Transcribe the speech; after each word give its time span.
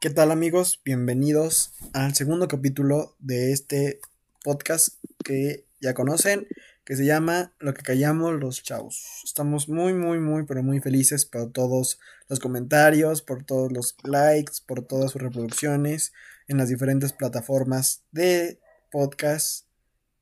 ¿Qué 0.00 0.08
tal 0.08 0.30
amigos? 0.30 0.80
Bienvenidos 0.82 1.74
al 1.92 2.14
segundo 2.14 2.48
capítulo 2.48 3.16
de 3.18 3.52
este 3.52 4.00
podcast 4.42 4.94
que 5.22 5.66
ya 5.78 5.92
conocen, 5.92 6.48
que 6.86 6.96
se 6.96 7.04
llama 7.04 7.52
Lo 7.58 7.74
que 7.74 7.82
callamos 7.82 8.40
los 8.40 8.62
chavos. 8.62 9.20
Estamos 9.26 9.68
muy, 9.68 9.92
muy, 9.92 10.18
muy, 10.18 10.46
pero 10.46 10.62
muy 10.62 10.80
felices 10.80 11.26
por 11.26 11.52
todos 11.52 12.00
los 12.30 12.40
comentarios, 12.40 13.20
por 13.20 13.44
todos 13.44 13.70
los 13.72 13.94
likes, 14.02 14.54
por 14.66 14.86
todas 14.86 15.10
sus 15.10 15.20
reproducciones 15.20 16.14
en 16.48 16.56
las 16.56 16.70
diferentes 16.70 17.12
plataformas 17.12 18.02
de 18.10 18.58
podcast, 18.90 19.66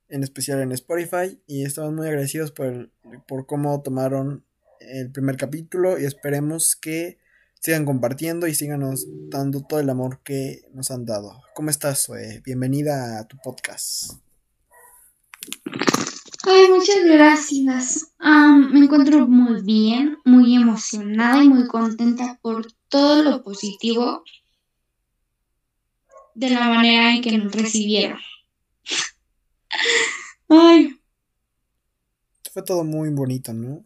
en 0.09 0.25
especial 0.25 0.61
en 0.61 0.73
Spotify. 0.73 1.41
Y 1.47 1.65
estamos 1.65 1.93
muy 1.93 2.09
agradecidos 2.09 2.51
por, 2.51 2.91
por 3.29 3.47
cómo 3.47 3.81
tomaron 3.81 4.45
el 4.81 5.13
primer 5.13 5.37
capítulo 5.37 6.01
y 6.01 6.05
esperemos 6.05 6.75
que 6.75 7.21
sigan 7.61 7.85
compartiendo 7.85 8.47
y 8.47 8.55
síganos 8.55 9.07
dando 9.29 9.63
todo 9.63 9.81
el 9.81 9.91
amor 9.91 10.21
que 10.23 10.63
nos 10.73 10.91
han 10.91 11.05
dado. 11.05 11.43
¿Cómo 11.55 11.71
estás, 11.71 12.05
Zoe? 12.05 12.41
Bienvenida 12.45 13.19
a 13.19 13.27
tu 13.27 13.37
podcast. 13.39 14.13
Ay, 16.45 16.69
muchas 16.71 17.05
gracias. 17.05 18.13
me 18.21 18.79
encuentro 18.81 19.27
muy 19.27 19.63
bien, 19.63 20.19
muy 20.25 20.55
emocionada 20.55 21.43
y 21.43 21.49
muy 21.49 21.67
contenta 21.67 22.39
por 22.41 22.73
todo 22.89 23.23
lo 23.23 23.43
positivo 23.43 24.23
de 26.35 26.51
la 26.51 26.69
manera 26.69 27.15
en 27.15 27.23
que 27.23 27.37
nos 27.37 27.53
recibieron. 27.53 28.19
Ay. 30.49 30.99
Fue 32.53 32.63
todo 32.63 32.85
muy 32.85 33.11
bonito, 33.11 33.53
¿no? 33.53 33.85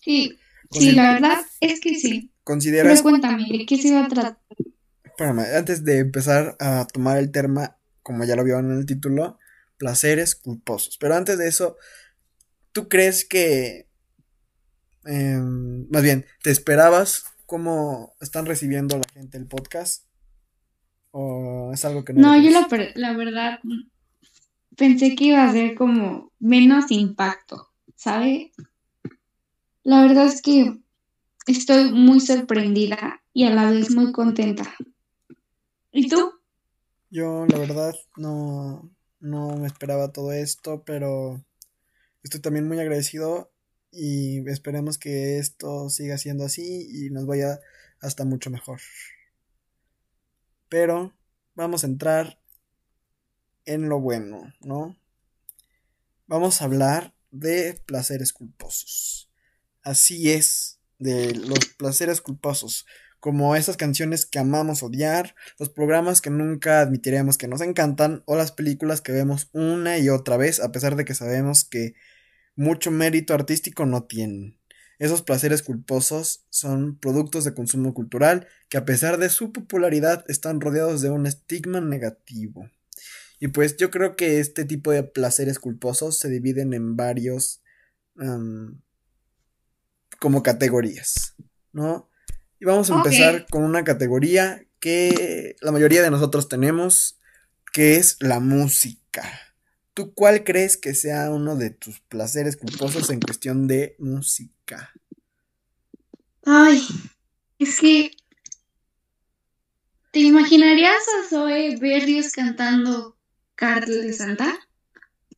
Sí, 0.00 0.36
Sí, 0.72 0.92
la 0.92 1.14
verdad 1.14 1.38
es 1.60 1.80
que 1.80 1.94
sí. 1.94 2.32
¿Consideras... 2.44 2.92
Pero 2.92 3.02
cuéntame, 3.02 3.46
¿de 3.50 3.66
qué 3.66 3.78
se 3.78 3.92
va 3.92 4.04
a 4.04 4.08
tratar? 4.08 4.38
Espérame, 5.04 5.44
antes 5.56 5.84
de 5.84 5.98
empezar 5.98 6.56
a 6.58 6.86
tomar 6.86 7.18
el 7.18 7.30
tema, 7.30 7.76
como 8.02 8.24
ya 8.24 8.36
lo 8.36 8.44
vio 8.44 8.58
en 8.58 8.70
el 8.70 8.86
título, 8.86 9.38
placeres 9.76 10.34
culposos. 10.34 10.96
Pero 10.98 11.14
antes 11.14 11.38
de 11.38 11.48
eso, 11.48 11.76
¿tú 12.72 12.88
crees 12.88 13.24
que... 13.24 13.88
Em, 15.04 15.88
más 15.90 16.02
bien, 16.02 16.24
¿te 16.42 16.50
esperabas 16.50 17.24
cómo 17.46 18.14
están 18.20 18.46
recibiendo 18.46 18.96
la 18.96 19.04
gente 19.12 19.38
el 19.38 19.46
podcast? 19.46 20.06
¿O 21.10 21.70
es 21.72 21.84
algo 21.84 22.04
que 22.04 22.14
no... 22.14 22.20
No, 22.22 22.42
yo 22.42 22.50
la, 22.50 22.66
la 22.94 23.16
verdad 23.16 23.60
pensé 24.76 25.14
que 25.14 25.24
iba 25.24 25.44
a 25.44 25.52
ser 25.52 25.74
como 25.74 26.32
menos 26.38 26.90
impacto, 26.90 27.68
¿sabes? 27.94 28.52
La 29.84 30.02
verdad 30.02 30.26
es 30.26 30.40
que 30.42 30.78
estoy 31.46 31.90
muy 31.90 32.20
sorprendida 32.20 33.20
y 33.32 33.44
a 33.44 33.50
la 33.50 33.68
vez 33.68 33.90
muy 33.90 34.12
contenta. 34.12 34.72
¿Y 35.90 36.08
tú? 36.08 36.32
Yo, 37.10 37.46
la 37.46 37.58
verdad, 37.58 37.92
no, 38.16 38.88
no 39.18 39.56
me 39.56 39.66
esperaba 39.66 40.12
todo 40.12 40.32
esto, 40.32 40.84
pero 40.84 41.44
estoy 42.22 42.40
también 42.40 42.68
muy 42.68 42.78
agradecido 42.78 43.50
y 43.90 44.48
esperemos 44.48 44.98
que 44.98 45.38
esto 45.38 45.90
siga 45.90 46.16
siendo 46.16 46.44
así 46.44 46.88
y 46.88 47.10
nos 47.10 47.26
vaya 47.26 47.58
hasta 48.00 48.24
mucho 48.24 48.50
mejor. 48.50 48.80
Pero 50.68 51.12
vamos 51.56 51.82
a 51.82 51.88
entrar 51.88 52.38
en 53.64 53.88
lo 53.88 54.00
bueno, 54.00 54.54
¿no? 54.60 54.96
Vamos 56.28 56.62
a 56.62 56.66
hablar 56.66 57.14
de 57.32 57.74
placeres 57.84 58.32
culposos 58.32 59.31
así 59.82 60.30
es, 60.30 60.78
de 60.98 61.34
los 61.34 61.66
placeres 61.76 62.20
culposos, 62.20 62.86
como 63.20 63.54
esas 63.54 63.76
canciones 63.76 64.26
que 64.26 64.38
amamos 64.38 64.82
odiar, 64.82 65.34
los 65.58 65.68
programas 65.68 66.20
que 66.20 66.30
nunca 66.30 66.80
admitiremos 66.80 67.38
que 67.38 67.48
nos 67.48 67.60
encantan, 67.60 68.22
o 68.26 68.36
las 68.36 68.52
películas 68.52 69.00
que 69.00 69.12
vemos 69.12 69.48
una 69.52 69.98
y 69.98 70.08
otra 70.08 70.36
vez, 70.36 70.60
a 70.60 70.72
pesar 70.72 70.96
de 70.96 71.04
que 71.04 71.14
sabemos 71.14 71.64
que 71.64 71.94
mucho 72.56 72.90
mérito 72.90 73.34
artístico 73.34 73.86
no 73.86 74.04
tienen. 74.04 74.58
Esos 74.98 75.22
placeres 75.22 75.62
culposos 75.62 76.44
son 76.48 76.96
productos 76.96 77.44
de 77.44 77.54
consumo 77.54 77.92
cultural 77.92 78.46
que 78.68 78.76
a 78.76 78.84
pesar 78.84 79.18
de 79.18 79.30
su 79.30 79.52
popularidad 79.52 80.24
están 80.28 80.60
rodeados 80.60 81.00
de 81.00 81.10
un 81.10 81.26
estigma 81.26 81.80
negativo. 81.80 82.70
Y 83.40 83.48
pues 83.48 83.76
yo 83.76 83.90
creo 83.90 84.14
que 84.14 84.38
este 84.38 84.64
tipo 84.64 84.92
de 84.92 85.02
placeres 85.02 85.58
culposos 85.58 86.18
se 86.20 86.28
dividen 86.28 86.72
en 86.72 86.96
varios 86.96 87.62
como 90.22 90.44
categorías, 90.44 91.34
¿no? 91.72 92.08
Y 92.60 92.64
vamos 92.64 92.88
a 92.92 92.94
empezar 92.94 93.44
con 93.50 93.64
una 93.64 93.82
categoría 93.82 94.64
que 94.78 95.56
la 95.60 95.72
mayoría 95.72 96.00
de 96.00 96.12
nosotros 96.12 96.48
tenemos, 96.48 97.18
que 97.72 97.96
es 97.96 98.18
la 98.20 98.38
música. 98.38 99.28
¿Tú 99.94 100.14
cuál 100.14 100.44
crees 100.44 100.76
que 100.76 100.94
sea 100.94 101.32
uno 101.32 101.56
de 101.56 101.70
tus 101.70 101.98
placeres 102.02 102.56
culposos 102.56 103.10
en 103.10 103.18
cuestión 103.18 103.66
de 103.66 103.96
música? 103.98 104.92
Ay, 106.44 106.86
es 107.58 107.80
que 107.80 108.12
¿Te 110.12 110.20
imaginarías 110.20 111.02
a 111.18 111.28
Zoe 111.28 111.78
Berrios 111.80 112.30
cantando 112.30 113.16
Cartel 113.56 114.02
de 114.02 114.12
Santa? 114.12 114.56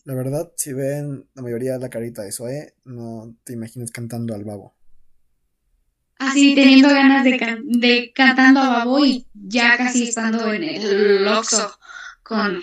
La 0.04 0.12
verdad, 0.12 0.52
si 0.56 0.74
ven 0.74 1.26
la 1.32 1.40
mayoría 1.40 1.72
de 1.72 1.78
la 1.78 1.88
carita 1.88 2.20
de 2.20 2.32
Zoe, 2.32 2.74
no 2.84 3.34
te 3.44 3.54
imaginas 3.54 3.90
cantando 3.90 4.34
al 4.34 4.44
babo. 4.44 4.73
Así 6.18 6.54
teniendo 6.54 6.88
ganas 6.88 7.24
de, 7.24 7.58
de 7.64 8.12
cantando 8.14 8.60
a 8.60 8.68
babo 8.68 9.04
y 9.04 9.26
ya 9.34 9.76
casi 9.76 10.04
estando 10.04 10.52
en 10.52 10.64
el 10.64 11.24
loxo 11.24 11.78
con, 12.22 12.62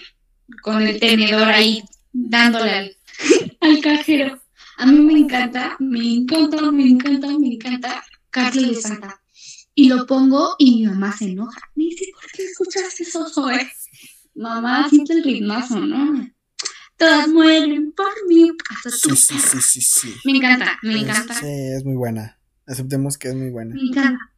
con 0.61 0.81
el 0.81 0.99
tenedor 0.99 1.47
ahí 1.49 1.83
dándole 2.11 2.71
al, 2.71 2.97
al 3.61 3.81
cajero. 3.81 4.41
A 4.77 4.85
mí 4.85 4.99
me 4.99 5.19
encanta, 5.19 5.75
me 5.79 6.13
encanta, 6.13 6.71
me 6.71 6.87
encanta, 6.87 7.27
me 7.37 7.53
encanta 7.53 8.03
Carlos 8.29 8.75
de 8.75 8.81
Santa. 8.81 9.21
Y 9.75 9.89
lo 9.89 10.05
pongo 10.05 10.55
y 10.57 10.77
mi 10.77 10.87
mamá 10.87 11.15
se 11.15 11.25
enoja. 11.25 11.61
Me 11.75 11.85
dice, 11.85 12.05
¿por 12.13 12.31
qué 12.31 12.45
escuchas 12.45 12.99
eso, 12.99 13.27
Zoe? 13.29 13.71
Mamá, 14.35 14.89
siente 14.89 15.13
el 15.13 15.23
ritmazo, 15.23 15.79
¿no? 15.79 16.31
todas 17.01 17.27
mueren 17.29 17.91
por 17.93 18.11
mí. 18.27 18.51
sí, 18.83 19.15
sí, 19.15 19.39
sí, 19.39 19.61
sí, 19.61 19.81
sí. 19.81 20.15
Me 20.23 20.37
encanta, 20.37 20.77
me 20.83 20.99
encanta. 20.99 21.33
Sí, 21.33 21.47
es 21.47 21.83
muy 21.83 21.95
buena. 21.95 22.37
Aceptemos 22.67 23.17
que 23.17 23.29
es 23.29 23.35
muy 23.35 23.49
buena. 23.49 23.75
Me 23.75 23.81
encanta. 23.81 24.31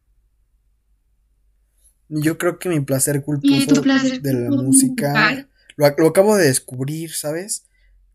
Yo 2.08 2.38
creo 2.38 2.58
que 2.58 2.68
mi 2.68 2.80
placer 2.80 3.22
culposo 3.22 3.82
de 3.82 4.32
la 4.32 4.50
música 4.50 5.48
lo, 5.76 5.86
acabo 5.86 6.36
de 6.36 6.46
descubrir, 6.46 7.12
¿sabes? 7.12 7.66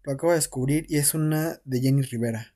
Lo 0.03 0.13
acabo 0.13 0.31
de 0.31 0.37
descubrir 0.37 0.85
y 0.89 0.97
es 0.97 1.13
una 1.13 1.59
de 1.65 1.81
Jenny 1.81 2.03
Rivera. 2.03 2.53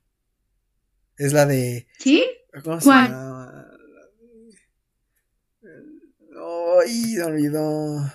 Es 1.18 1.34
la 1.34 1.46
de. 1.46 1.88
¿Sí? 2.00 2.24
¿Cómo 2.64 2.80
se 2.80 2.90
llama? 2.90 3.68
Ay, 6.82 7.16
me 7.18 7.24
olvidó. 7.24 8.12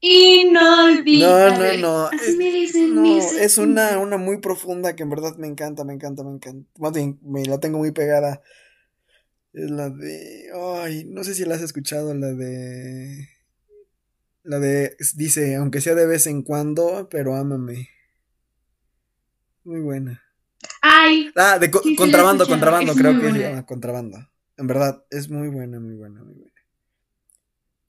Inolvidable. 0.00 1.78
No, 1.78 2.08
no, 2.08 2.10
no. 2.10 2.12
Es, 2.12 2.36
me 2.36 2.50
dicen, 2.50 2.94
no, 2.94 3.18
es 3.18 3.58
una, 3.58 3.98
una 3.98 4.18
muy 4.18 4.38
profunda 4.38 4.94
que 4.94 5.02
en 5.02 5.10
verdad 5.10 5.36
me 5.36 5.46
encanta, 5.46 5.84
me 5.84 5.94
encanta, 5.94 6.22
me 6.22 6.32
encanta. 6.32 6.68
Más 6.78 6.92
bien, 6.92 7.18
me 7.22 7.44
la 7.44 7.58
tengo 7.58 7.78
muy 7.78 7.92
pegada. 7.92 8.42
Es 9.52 9.70
la 9.70 9.88
de. 9.88 10.50
Ay, 10.54 11.04
no 11.06 11.24
sé 11.24 11.34
si 11.34 11.44
la 11.44 11.54
has 11.54 11.62
escuchado, 11.62 12.14
la 12.14 12.32
de. 12.34 13.28
La 14.42 14.58
de. 14.58 14.96
Dice, 15.14 15.56
aunque 15.56 15.80
sea 15.80 15.94
de 15.94 16.06
vez 16.06 16.26
en 16.26 16.42
cuando, 16.42 17.08
pero 17.10 17.34
ámame. 17.34 17.88
Muy 19.64 19.80
buena. 19.80 20.22
Ay. 20.82 21.32
Ah, 21.34 21.58
de 21.58 21.70
contrabando, 21.70 22.46
contrabando, 22.46 22.94
creo 22.94 23.18
que 23.18 23.32
se 23.32 23.38
llama 23.38 23.66
contrabando. 23.66 24.18
En 24.58 24.66
verdad, 24.66 25.04
es 25.10 25.28
muy 25.28 25.48
buena, 25.48 25.80
muy 25.80 25.94
buena, 25.94 26.22
muy 26.22 26.34
buena. 26.34 26.52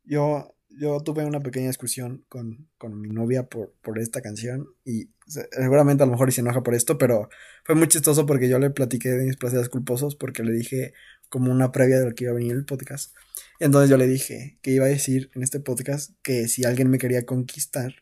Yo 0.06 0.57
yo 0.80 1.00
tuve 1.02 1.26
una 1.26 1.40
pequeña 1.40 1.68
discusión 1.68 2.24
con, 2.30 2.68
mi 3.02 3.10
novia 3.10 3.44
por, 3.44 3.74
por 3.82 4.00
esta 4.00 4.22
canción 4.22 4.68
y 4.86 5.10
seguramente 5.26 6.04
a 6.04 6.06
lo 6.06 6.12
mejor 6.12 6.32
se 6.32 6.42
enoja 6.42 6.64
por 6.64 6.76
esto, 6.76 6.98
pero 6.98 7.30
fue 7.64 7.76
muy 7.76 7.88
chistoso 7.88 8.26
porque 8.26 8.48
yo 8.48 8.60
le 8.60 8.70
platiqué 8.70 9.10
de 9.10 9.26
mis 9.26 9.38
placeres 9.38 9.70
culposos 9.70 10.16
porque 10.16 10.44
le 10.44 10.52
dije 10.52 10.94
como 11.30 11.52
una 11.52 11.72
previa 11.72 12.00
de 12.00 12.06
lo 12.06 12.16
que 12.16 12.26
iba 12.26 12.32
a 12.32 12.36
venir 12.36 12.54
el 12.54 12.66
podcast. 12.66 13.16
Entonces 13.60 13.90
yo 13.90 13.98
le 13.98 14.08
dije 14.08 14.60
que 14.62 14.72
iba 14.72 14.86
a 14.86 14.90
decir 14.90 15.32
en 15.36 15.44
este 15.44 15.60
podcast 15.60 16.12
que 16.22 16.48
si 16.48 16.64
alguien 16.64 16.90
me 16.90 17.00
quería 17.00 17.26
conquistar, 17.26 17.96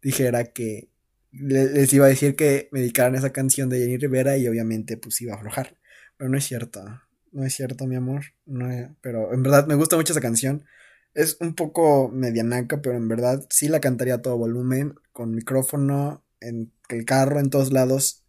dijera 0.00 0.44
que 0.44 0.88
les 1.32 1.92
iba 1.92 2.06
a 2.06 2.08
decir 2.08 2.36
que 2.36 2.68
me 2.72 2.80
dedicaran 2.80 3.14
esa 3.14 3.30
canción 3.30 3.68
de 3.68 3.80
Jenny 3.80 3.96
Rivera 3.98 4.36
y 4.36 4.48
obviamente 4.48 4.96
pues 4.96 5.20
iba 5.20 5.34
a 5.34 5.36
aflojar. 5.36 5.76
Pero 6.16 6.30
no 6.30 6.38
es 6.38 6.44
cierto, 6.44 6.82
no 7.32 7.44
es 7.44 7.54
cierto 7.54 7.86
mi 7.86 7.96
amor, 7.96 8.26
no, 8.46 8.96
pero 9.00 9.32
en 9.34 9.42
verdad 9.42 9.66
me 9.66 9.74
gusta 9.74 9.96
mucho 9.96 10.12
esa 10.12 10.20
canción 10.20 10.64
es 11.14 11.36
un 11.40 11.54
poco 11.54 12.08
medianaca, 12.08 12.80
pero 12.82 12.96
en 12.96 13.08
verdad 13.08 13.46
sí 13.50 13.68
la 13.68 13.80
cantaría 13.80 14.14
a 14.16 14.22
todo 14.22 14.36
volumen, 14.38 14.94
con 15.12 15.34
micrófono, 15.34 16.24
en 16.40 16.72
el 16.88 17.04
carro, 17.04 17.40
en 17.40 17.50
todos 17.50 17.72
lados. 17.72 18.24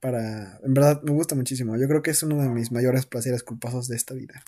para... 0.00 0.58
En 0.64 0.74
verdad, 0.74 1.02
me 1.02 1.12
gusta 1.12 1.34
muchísimo. 1.34 1.76
Yo 1.76 1.88
creo 1.88 2.02
que 2.02 2.10
es 2.10 2.22
uno 2.22 2.40
de 2.42 2.48
mis 2.48 2.72
mayores 2.72 3.06
placeres 3.06 3.42
culposos 3.42 3.88
de 3.88 3.96
esta 3.96 4.14
vida. 4.14 4.42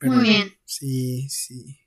Muy 0.00 0.22
bien. 0.22 0.48
Sí, 0.64 1.28
sí. 1.28 1.78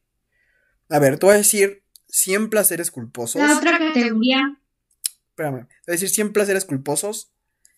A 0.89 0.99
ver, 0.99 1.17
te 1.19 1.25
voy 1.25 1.35
a 1.35 1.39
decir 1.39 1.83
100 2.07 2.49
placeres 2.49 2.91
culposos. 2.91 3.41
La 3.41 3.57
otra 3.57 3.77
categoría. 3.77 4.59
Espérame, 5.29 5.67
te 5.67 5.73
voy 5.87 5.89
a 5.89 5.91
decir 5.91 6.09
100 6.09 6.31
placeres 6.31 6.65
culposos 6.65 7.33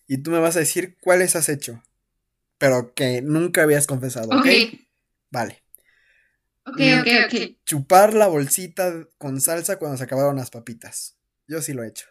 y 0.06 0.18
tú 0.18 0.30
me 0.30 0.38
vas 0.38 0.56
a 0.56 0.60
decir 0.60 0.96
cuáles 1.00 1.34
has 1.34 1.48
hecho, 1.48 1.82
pero 2.58 2.92
que 2.94 3.22
nunca 3.22 3.62
habías 3.62 3.86
confesado, 3.86 4.28
¿ok? 4.38 4.46
Vale. 5.30 5.62
Ok, 6.66 6.80
ok, 7.00 7.08
ok. 7.26 7.56
Chupar 7.64 8.14
la 8.14 8.26
bolsita 8.26 9.08
con 9.16 9.40
salsa 9.40 9.78
cuando 9.78 9.96
se 9.96 10.04
acabaron 10.04 10.36
las 10.36 10.50
papitas. 10.50 11.16
Yo 11.46 11.62
sí 11.62 11.72
lo 11.72 11.82
he 11.82 11.88
hecho. 11.88 12.06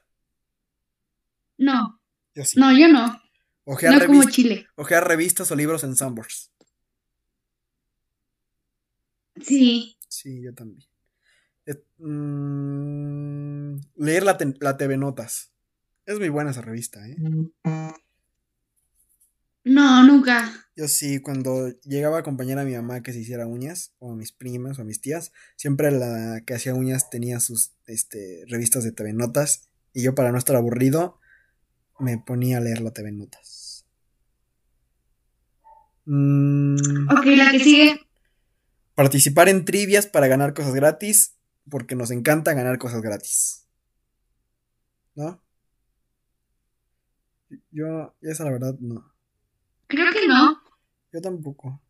No. 1.57 2.01
Yo 2.33 2.43
sí. 2.43 2.59
No, 2.59 2.75
yo 2.77 2.87
no. 2.87 3.21
Ojear 3.65 3.99
no 3.99 4.05
como 4.05 4.29
Chile. 4.29 4.67
Ojear 4.75 5.07
revistas 5.07 5.51
o 5.51 5.55
libros 5.55 5.83
en 5.83 5.95
Sambors. 5.95 6.51
Sí. 9.41 9.97
Sí, 10.07 10.41
yo 10.41 10.53
también. 10.53 10.87
Mm, 11.99 13.79
leer 13.95 14.23
la, 14.23 14.37
la, 14.59 14.77
TV 14.77 14.97
Notas. 14.97 15.51
Es 16.05 16.19
muy 16.19 16.29
buena 16.29 16.51
esa 16.51 16.61
revista, 16.61 17.05
¿eh? 17.07 17.17
No, 19.67 20.03
nunca. 20.03 20.49
Yo 20.77 20.87
sí, 20.87 21.19
cuando 21.19 21.69
llegaba 21.83 22.17
a 22.17 22.19
acompañar 22.21 22.57
a 22.59 22.63
mi 22.63 22.73
mamá 22.73 23.01
que 23.01 23.11
se 23.11 23.19
hiciera 23.19 23.47
uñas, 23.47 23.93
o 23.99 24.13
a 24.13 24.15
mis 24.15 24.31
primas, 24.31 24.79
o 24.79 24.83
a 24.83 24.85
mis 24.85 25.01
tías, 25.01 25.33
siempre 25.57 25.91
la 25.91 26.41
que 26.45 26.53
hacía 26.53 26.73
uñas 26.73 27.09
tenía 27.09 27.39
sus 27.39 27.71
este, 27.85 28.45
revistas 28.47 28.83
de 28.83 28.93
TV 28.93 29.11
Notas, 29.13 29.67
y 29.93 30.03
yo 30.03 30.15
para 30.15 30.31
no 30.31 30.37
estar 30.37 30.55
aburrido, 30.55 31.19
me 31.99 32.17
ponía 32.17 32.57
a 32.57 32.61
leer 32.61 32.79
la 32.79 32.91
TV 32.91 33.11
Notas. 33.11 33.85
Mm. 36.05 37.09
Ok, 37.09 37.25
la 37.25 37.51
que 37.51 37.59
sigue. 37.59 37.99
Participar 38.95 39.49
en 39.49 39.65
trivias 39.65 40.07
para 40.07 40.27
ganar 40.27 40.53
cosas 40.53 40.73
gratis, 40.73 41.35
porque 41.69 41.95
nos 41.95 42.11
encanta 42.11 42.53
ganar 42.53 42.77
cosas 42.77 43.01
gratis. 43.01 43.67
¿No? 45.15 45.41
Yo, 47.71 48.15
esa 48.21 48.45
la 48.45 48.51
verdad, 48.51 48.75
no. 48.79 49.16
Creo 49.87 50.11
que 50.11 50.27
no. 50.27 50.61
Yo 51.13 51.21
tampoco. 51.21 51.81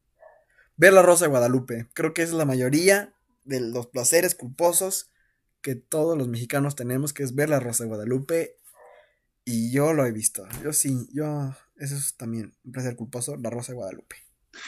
Ver 0.75 0.93
la 0.93 1.01
Rosa 1.01 1.25
de 1.25 1.29
Guadalupe. 1.29 1.87
Creo 1.93 2.13
que 2.13 2.21
es 2.21 2.31
la 2.31 2.45
mayoría 2.45 3.13
de 3.43 3.61
los 3.61 3.87
placeres 3.87 4.35
culposos 4.35 5.09
que 5.61 5.75
todos 5.75 6.17
los 6.17 6.27
mexicanos 6.27 6.75
tenemos, 6.75 7.13
que 7.13 7.23
es 7.23 7.33
ver 7.33 7.49
la 7.49 7.59
Rosa 7.59 7.83
de 7.83 7.89
Guadalupe. 7.89 8.55
Y 9.43 9.71
yo 9.71 9.93
lo 9.93 10.05
he 10.05 10.11
visto. 10.11 10.47
Yo 10.63 10.73
sí, 10.73 11.07
yo. 11.13 11.55
Eso 11.77 11.95
es 11.95 12.15
también 12.15 12.53
un 12.63 12.71
placer 12.71 12.95
culposo, 12.95 13.37
la 13.37 13.49
Rosa 13.49 13.71
de 13.71 13.77
Guadalupe. 13.77 14.15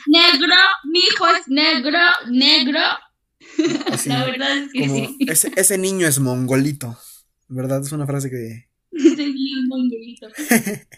Negro, 0.08 0.54
mi 0.86 1.00
hijo 1.00 1.28
es 1.28 1.48
negro, 1.48 1.98
negro. 2.30 2.80
la 4.06 4.26
verdad 4.26 4.58
es 4.58 4.72
que 4.72 4.90
sí. 4.90 5.18
Ese, 5.28 5.52
ese, 5.56 5.78
niño 5.78 6.08
es 6.08 6.20
mongolito. 6.20 6.98
¿Verdad? 7.48 7.81
Es 7.81 7.92
una 7.92 8.06
frase 8.06 8.30
que. 8.30 8.70
ese 8.92 9.28
niño 9.28 9.60
es 9.62 9.68
mongolito. 9.68 10.28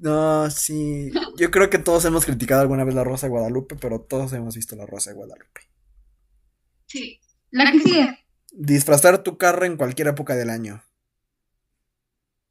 no, 0.00 0.50
sí. 0.50 1.10
Yo 1.36 1.50
creo 1.50 1.68
que 1.68 1.78
todos 1.78 2.04
hemos 2.06 2.24
criticado 2.24 2.62
alguna 2.62 2.84
vez 2.84 2.94
la 2.94 3.04
Rosa 3.04 3.26
de 3.26 3.32
Guadalupe, 3.32 3.76
pero 3.76 4.00
todos 4.00 4.32
hemos 4.32 4.56
visto 4.56 4.74
la 4.76 4.86
Rosa 4.86 5.10
de 5.10 5.16
Guadalupe. 5.16 5.60
Sí. 6.86 7.20
La 7.50 7.70
que 7.70 7.80
sigue. 7.80 8.18
Disfrazar 8.52 9.22
tu 9.22 9.36
carro 9.36 9.66
en 9.66 9.76
cualquier 9.76 10.08
época 10.08 10.34
del 10.34 10.48
año. 10.48 10.82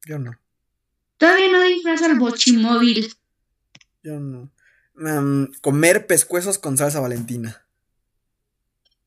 Yo 0.06 0.20
no. 0.20 0.40
Todavía 1.18 1.52
no 1.52 1.62
disfrazo 1.64 2.06
el 2.06 2.20
bochimóvil. 2.20 3.14
Yo 4.04 4.20
no. 4.20 4.52
Comer 5.62 6.06
pescuezos 6.06 6.60
con 6.60 6.78
salsa 6.78 7.00
valentina. 7.00 7.66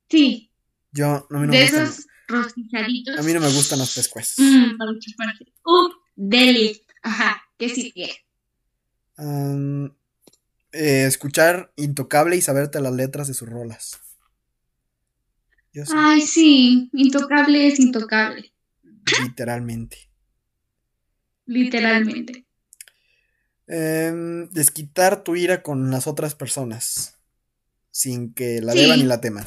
Sí. 0.08 0.50
Yo, 0.90 1.26
no, 1.30 1.38
a 1.38 1.40
mí 1.40 1.46
no 1.46 1.52
de 1.52 1.58
me 1.58 1.64
esos 1.64 2.06
rostizaditos. 2.26 3.18
A 3.18 3.22
mí 3.22 3.32
no 3.32 3.40
me 3.40 3.52
gustan 3.52 3.78
los 3.78 3.94
pescuezos. 3.94 4.38
Mmm, 4.38 4.76
para. 4.76 5.32
Uh, 5.64 5.90
deli. 6.16 6.82
Ajá, 7.02 7.42
¿qué 7.56 7.68
sigue? 7.68 8.16
Um, 9.22 9.94
eh, 10.72 11.04
escuchar 11.06 11.72
Intocable 11.76 12.34
y 12.34 12.42
saberte 12.42 12.80
las 12.80 12.92
letras 12.92 13.28
de 13.28 13.34
sus 13.34 13.48
rolas. 13.48 14.00
Ay, 15.94 16.20
sí, 16.22 16.90
Intocable 16.92 17.68
es 17.68 17.78
intocable. 17.78 18.52
Literalmente. 19.20 20.10
Literalmente. 21.46 22.46
Em, 23.68 24.48
desquitar 24.50 25.22
tu 25.22 25.36
ira 25.36 25.62
con 25.62 25.90
las 25.90 26.06
otras 26.06 26.34
personas. 26.34 27.18
Sin 27.90 28.34
que 28.34 28.60
la 28.60 28.74
deban 28.74 28.98
ni 28.98 29.06
la 29.06 29.20
teman. 29.20 29.44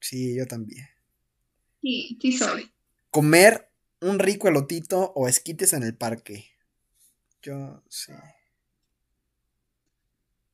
Sí, 0.00 0.36
yo 0.36 0.46
también. 0.46 0.88
Sí, 1.82 2.18
sí 2.20 2.32
soy. 2.32 2.70
Comer 3.10 3.70
un 4.00 4.18
rico 4.18 4.48
elotito 4.48 5.12
o 5.14 5.28
esquites 5.28 5.72
en 5.72 5.82
el 5.82 5.94
parque. 5.94 6.46
Yo 7.42 7.82
sí. 7.88 8.12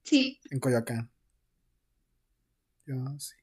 Sí. 0.06 0.40
En 0.50 0.60
Coyoacán. 0.60 1.10
Yo 2.86 2.94
sí. 3.18 3.34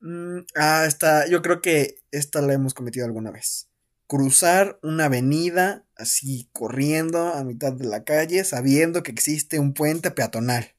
Mm, 0.00 0.40
ah, 0.56 0.84
esta, 0.86 1.26
yo 1.28 1.40
creo 1.40 1.62
que 1.62 2.02
esta 2.10 2.42
la 2.42 2.52
hemos 2.52 2.74
cometido 2.74 3.06
alguna 3.06 3.30
vez 3.30 3.70
cruzar 4.06 4.78
una 4.82 5.06
avenida 5.06 5.84
así 5.96 6.48
corriendo 6.52 7.34
a 7.34 7.42
mitad 7.44 7.72
de 7.72 7.86
la 7.86 8.04
calle 8.04 8.44
sabiendo 8.44 9.02
que 9.02 9.10
existe 9.10 9.58
un 9.58 9.74
puente 9.74 10.10
peatonal. 10.10 10.72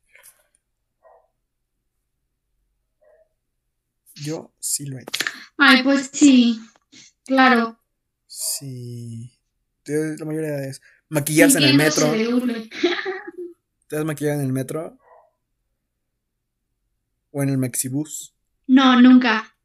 Yo 4.16 4.54
sí 4.60 4.86
lo 4.86 4.98
he 4.98 5.02
hecho. 5.02 5.26
Ay, 5.58 5.84
pues 5.84 6.10
sí, 6.12 6.60
claro. 7.26 7.80
Sí. 8.26 9.32
La 9.86 10.26
mayoría 10.26 10.52
de 10.52 10.70
es 10.70 10.82
maquillarse 11.10 11.60
en 11.60 11.64
el 11.66 11.78
metro. 11.78 12.12
¿Te 13.88 13.98
has 13.98 14.06
maquillado 14.06 14.40
en 14.40 14.46
el 14.46 14.54
metro? 14.54 14.98
¿O 17.32 17.42
en 17.42 17.50
el 17.50 17.58
Mexibus? 17.58 18.34
No, 18.68 19.00
nunca. 19.02 19.56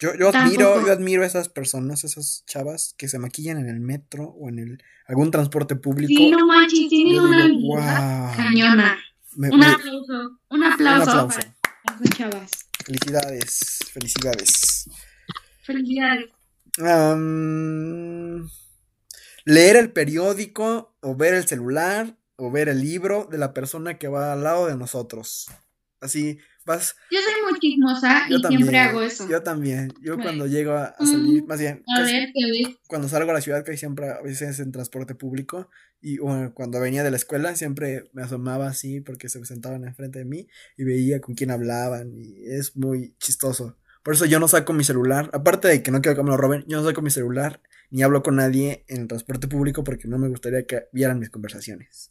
Yo, 0.00 0.14
yo 0.18 0.28
admiro, 0.28 0.84
yo 0.86 0.92
admiro 0.92 1.22
a 1.22 1.26
esas 1.26 1.48
personas, 1.48 2.04
esas 2.04 2.44
chavas 2.46 2.94
que 2.96 3.08
se 3.08 3.18
maquillan 3.18 3.58
en 3.58 3.68
el 3.68 3.80
metro 3.80 4.24
o 4.24 4.48
en 4.48 4.58
el 4.58 4.82
algún 5.06 5.30
transporte 5.30 5.76
público. 5.76 6.08
Sí, 6.08 6.30
no 6.30 6.46
manches, 6.46 6.88
tienen 6.88 7.20
una 7.64 8.32
cañona. 8.36 8.98
un, 9.36 9.62
aplauso, 9.62 10.40
un 10.50 10.64
aplauso, 10.64 11.10
un 11.10 11.18
aplauso. 11.18 11.38
Para 11.84 11.98
esas 11.98 12.18
chavas. 12.18 12.50
Felicidades, 12.84 13.78
felicidades. 13.92 14.90
Felicidades. 15.62 16.30
leer 19.44 19.76
el 19.76 19.92
periódico 19.92 20.96
o 21.00 21.16
ver 21.16 21.34
el 21.34 21.46
celular 21.46 22.16
o 22.36 22.50
ver 22.50 22.68
el 22.68 22.80
libro 22.80 23.26
de 23.30 23.38
la 23.38 23.54
persona 23.54 23.98
que 23.98 24.08
va 24.08 24.32
al 24.32 24.42
lado 24.42 24.66
de 24.66 24.76
nosotros. 24.76 25.46
Así, 26.00 26.38
yo 26.66 27.18
soy 27.20 27.50
muy 27.50 27.60
chismosa 27.60 28.26
y 28.28 28.40
siempre 28.42 28.78
hago 28.78 29.02
eso. 29.02 29.28
Yo 29.28 29.42
también. 29.42 29.92
Yo 30.00 30.16
cuando 30.16 30.46
llego 30.46 30.72
a, 30.72 30.94
salir, 30.98 31.42
mm, 31.42 31.46
más 31.46 31.60
bien, 31.60 31.82
a 31.94 32.00
ver, 32.02 32.30
¿qué 32.32 32.76
cuando 32.86 33.08
salgo 33.08 33.30
a 33.30 33.34
la 33.34 33.42
ciudad, 33.42 33.64
que 33.64 33.76
siempre 33.76 34.10
a 34.10 34.22
veces 34.22 34.58
en 34.60 34.72
transporte 34.72 35.14
público, 35.14 35.68
y 36.00 36.18
cuando 36.54 36.80
venía 36.80 37.02
de 37.02 37.10
la 37.10 37.16
escuela, 37.16 37.54
siempre 37.56 38.10
me 38.12 38.22
asomaba 38.22 38.66
así 38.66 39.00
porque 39.00 39.28
se 39.28 39.44
sentaban 39.44 39.84
enfrente 39.84 40.20
de 40.20 40.24
mí 40.24 40.48
y 40.76 40.84
veía 40.84 41.20
con 41.20 41.34
quién 41.34 41.50
hablaban, 41.50 42.12
y 42.16 42.46
es 42.46 42.76
muy 42.76 43.14
chistoso. 43.18 43.76
Por 44.02 44.14
eso 44.14 44.24
yo 44.24 44.38
no 44.38 44.48
saco 44.48 44.72
mi 44.72 44.84
celular, 44.84 45.30
aparte 45.32 45.68
de 45.68 45.82
que 45.82 45.90
no 45.90 46.00
quiero 46.00 46.16
que 46.16 46.22
me 46.22 46.30
lo 46.30 46.36
roben, 46.36 46.64
yo 46.66 46.78
no 46.78 46.86
saco 46.86 47.02
mi 47.02 47.10
celular 47.10 47.60
ni 47.90 48.02
hablo 48.02 48.22
con 48.22 48.36
nadie 48.36 48.84
en 48.88 49.02
el 49.02 49.08
transporte 49.08 49.48
público 49.48 49.84
porque 49.84 50.08
no 50.08 50.18
me 50.18 50.28
gustaría 50.28 50.66
que 50.66 50.88
vieran 50.92 51.18
mis 51.18 51.30
conversaciones. 51.30 52.10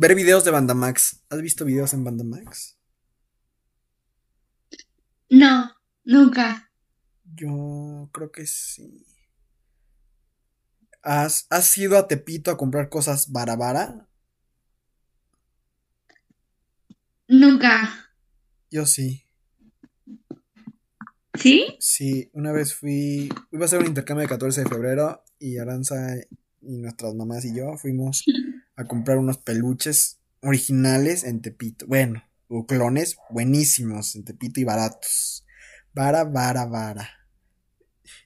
Ver 0.00 0.14
videos 0.14 0.44
de 0.44 0.50
Bandamax. 0.50 1.24
¿Has 1.28 1.42
visto 1.42 1.64
videos 1.64 1.92
en 1.94 2.04
Bandamax? 2.04 2.78
No, 5.28 5.70
nunca. 6.04 6.72
Yo 7.34 8.08
creo 8.12 8.32
que 8.32 8.46
sí. 8.46 9.06
¿Has, 11.02 11.46
¿Has 11.50 11.76
ido 11.78 11.96
a 11.96 12.08
Tepito 12.08 12.50
a 12.50 12.56
comprar 12.56 12.88
cosas 12.88 13.30
barabara? 13.30 14.08
Nunca. 17.28 18.10
Yo 18.70 18.86
sí. 18.86 19.24
¿Sí? 21.34 21.76
Sí, 21.78 22.30
una 22.32 22.52
vez 22.52 22.74
fui. 22.74 23.30
Iba 23.52 23.62
a 23.62 23.64
hacer 23.66 23.80
un 23.80 23.86
intercambio 23.86 24.22
de 24.22 24.28
14 24.28 24.64
de 24.64 24.68
febrero 24.68 25.22
y 25.38 25.58
Aranza 25.58 26.16
y 26.62 26.78
nuestras 26.78 27.14
mamás 27.14 27.44
y 27.44 27.54
yo 27.54 27.76
fuimos 27.76 28.24
a 28.76 28.84
comprar 28.84 29.18
unos 29.18 29.38
peluches 29.38 30.18
originales 30.40 31.24
en 31.24 31.42
Tepito. 31.42 31.86
Bueno, 31.86 32.24
o 32.48 32.66
clones 32.66 33.16
buenísimos 33.30 34.16
en 34.16 34.24
Tepito 34.24 34.60
y 34.60 34.64
baratos. 34.64 35.44
Vara, 35.92 36.24
vara, 36.24 36.66
vara. 36.66 37.08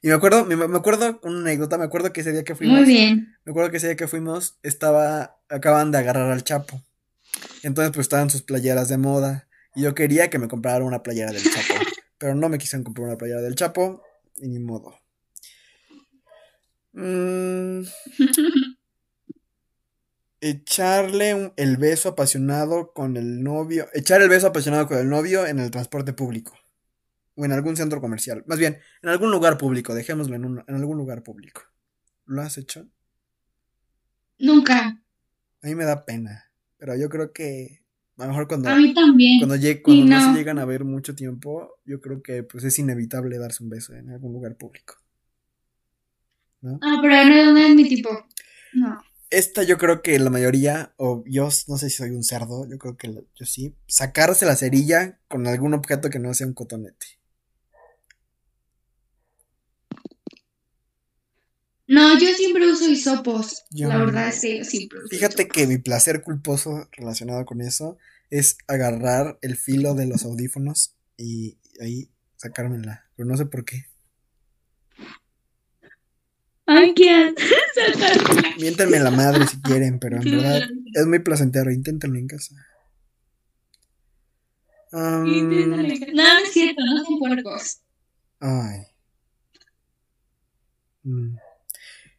Y 0.01 0.09
me 0.09 0.15
acuerdo, 0.15 0.45
me, 0.45 0.55
acuerdo 0.77 1.21
una 1.23 1.41
anécdota, 1.41 1.79
me 1.79 1.85
acuerdo 1.85 2.13
que 2.13 2.21
ese 2.21 2.33
día 2.33 2.45
que 2.45 2.55
fuimos. 2.55 2.81
Muy 2.81 2.87
bien. 2.87 3.37
Me 3.45 3.51
acuerdo 3.51 3.71
que 3.71 3.79
ese 3.79 3.89
día 3.89 3.97
que 3.97 4.09
fuimos, 4.09 4.59
estaba, 4.63 5.39
acaban 5.49 5.91
de 5.91 5.99
agarrar 5.99 6.31
al 6.31 6.45
Chapo. 6.45 6.83
Entonces, 7.63 7.93
pues 7.93 8.05
estaban 8.05 8.31
sus 8.31 8.43
playeras 8.43 8.89
de 8.89 8.99
moda. 8.99 9.49
Y 9.75 9.83
yo 9.83 9.95
quería 9.95 10.31
que 10.31 10.39
me 10.39 10.49
comprara 10.49 10.85
una 10.85 11.03
playera 11.03 11.33
del 11.33 11.43
Chapo. 11.43 11.75
pero 12.19 12.35
no 12.35 12.49
me 12.49 12.59
quisieron 12.59 12.85
comprar 12.85 13.09
una 13.09 13.17
playera 13.19 13.41
del 13.41 13.55
Chapo. 13.55 14.03
Y 14.37 14.49
ni 14.49 14.59
modo. 14.59 15.04
Mm. 16.95 17.83
echarle 20.41 21.53
el 21.57 21.77
beso 21.77 22.11
apasionado 22.11 22.93
con 22.93 23.17
el 23.17 23.43
novio. 23.43 23.89
Echar 23.93 24.23
el 24.23 24.29
beso 24.29 24.47
apasionado 24.47 24.87
con 24.87 24.99
el 24.99 25.09
novio 25.09 25.47
en 25.47 25.59
el 25.59 25.71
transporte 25.71 26.13
público. 26.13 26.55
O 27.35 27.45
en 27.45 27.53
algún 27.53 27.77
centro 27.77 28.01
comercial. 28.01 28.45
Más 28.47 28.59
bien, 28.59 28.79
en 29.03 29.09
algún 29.09 29.31
lugar 29.31 29.59
público. 29.59 29.95
Dejémoslo 29.95 30.37
en, 30.37 30.45
en 30.67 30.75
algún 30.75 30.97
lugar 30.97 31.23
público. 31.23 31.63
¿Lo 32.27 32.43
has 32.43 32.59
hecho? 32.59 32.89
Nunca. 34.39 35.03
A 35.63 35.67
mí 35.67 35.75
me 35.75 35.85
da 35.85 36.05
pena. 36.05 36.51
Pero 36.79 36.97
yo 36.97 37.09
creo 37.09 37.33
que 37.33 37.85
a 38.17 38.23
lo 38.25 38.29
mejor 38.29 38.47
cuando, 38.47 38.69
a 38.69 38.77
mí 38.77 38.95
también. 38.95 39.41
cuando, 39.41 39.57
cuando 39.83 40.05
no. 40.07 40.33
se 40.33 40.39
llegan 40.39 40.59
a 40.61 40.65
ver 40.65 40.85
mucho 40.85 41.17
tiempo, 41.17 41.81
yo 41.85 42.01
creo 42.01 42.23
que 42.23 42.45
pues 42.45 42.63
es 42.63 42.79
inevitable 42.79 43.39
darse 43.39 43.65
un 43.65 43.71
beso 43.71 43.93
en 43.95 44.11
algún 44.11 44.33
lugar 44.33 44.57
público. 44.57 44.95
¿No? 46.65 46.79
Ah, 46.81 46.99
pero 47.03 47.53
no, 47.53 47.59
es 47.59 47.75
mi 47.75 47.87
tipo. 47.87 48.09
No. 48.73 48.99
Esta 49.29 49.65
yo 49.65 49.77
creo 49.77 50.01
que 50.01 50.19
la 50.19 50.31
mayoría, 50.31 50.95
o 50.97 51.23
yo 51.27 51.51
no 51.69 51.77
sé 51.77 51.91
si 51.91 51.97
soy 51.97 52.11
un 52.11 52.23
cerdo, 52.23 52.67
yo 52.67 52.79
creo 52.79 52.97
que 52.97 53.13
yo 53.13 53.45
sí, 53.45 53.75
sacarse 53.87 54.47
la 54.47 54.57
cerilla 54.57 55.21
con 55.29 55.47
algún 55.47 55.75
objeto 55.75 56.09
que 56.09 56.19
no 56.19 56.33
sea 56.33 56.47
un 56.47 56.55
cotonete. 56.55 57.07
No, 61.87 62.19
yo 62.19 62.29
siempre 62.35 62.67
uso 62.67 62.89
hisopos. 62.89 63.65
la 63.71 63.99
verdad, 63.99 64.33
sí, 64.33 64.65
siempre 64.65 65.01
Fíjate 65.11 65.49
que 65.49 65.67
mi 65.67 65.77
placer 65.77 66.23
culposo 66.23 66.89
relacionado 66.93 67.45
con 67.45 67.61
eso 67.61 67.99
es 68.31 68.57
agarrar 68.69 69.39
el 69.43 69.59
filo 69.59 69.95
de 69.95 70.07
los 70.07 70.25
audífonos 70.25 70.95
y 71.19 71.59
ahí 71.79 72.09
sacármela. 72.37 73.05
Pero 73.17 73.29
no 73.29 73.37
sé 73.37 73.45
por 73.45 73.67
qué. 73.67 73.85
¿Qué? 76.67 77.35
Miéntenme 78.59 78.99
la 78.99 79.11
madre 79.11 79.47
si 79.47 79.61
quieren, 79.61 79.99
pero 79.99 80.17
en 80.17 80.25
verdad 80.25 80.63
es 80.95 81.07
muy 81.07 81.19
placentero. 81.19 81.71
Inténtenlo 81.71 82.19
en 82.19 82.27
casa. 82.27 82.55
No, 84.93 85.25
no 85.25 86.39
es 86.39 86.53
cierto, 86.53 86.83
no 86.85 87.05
son 87.05 87.19
puercos. 87.19 87.81
Ay. 88.39 88.87
Mm. 91.03 91.37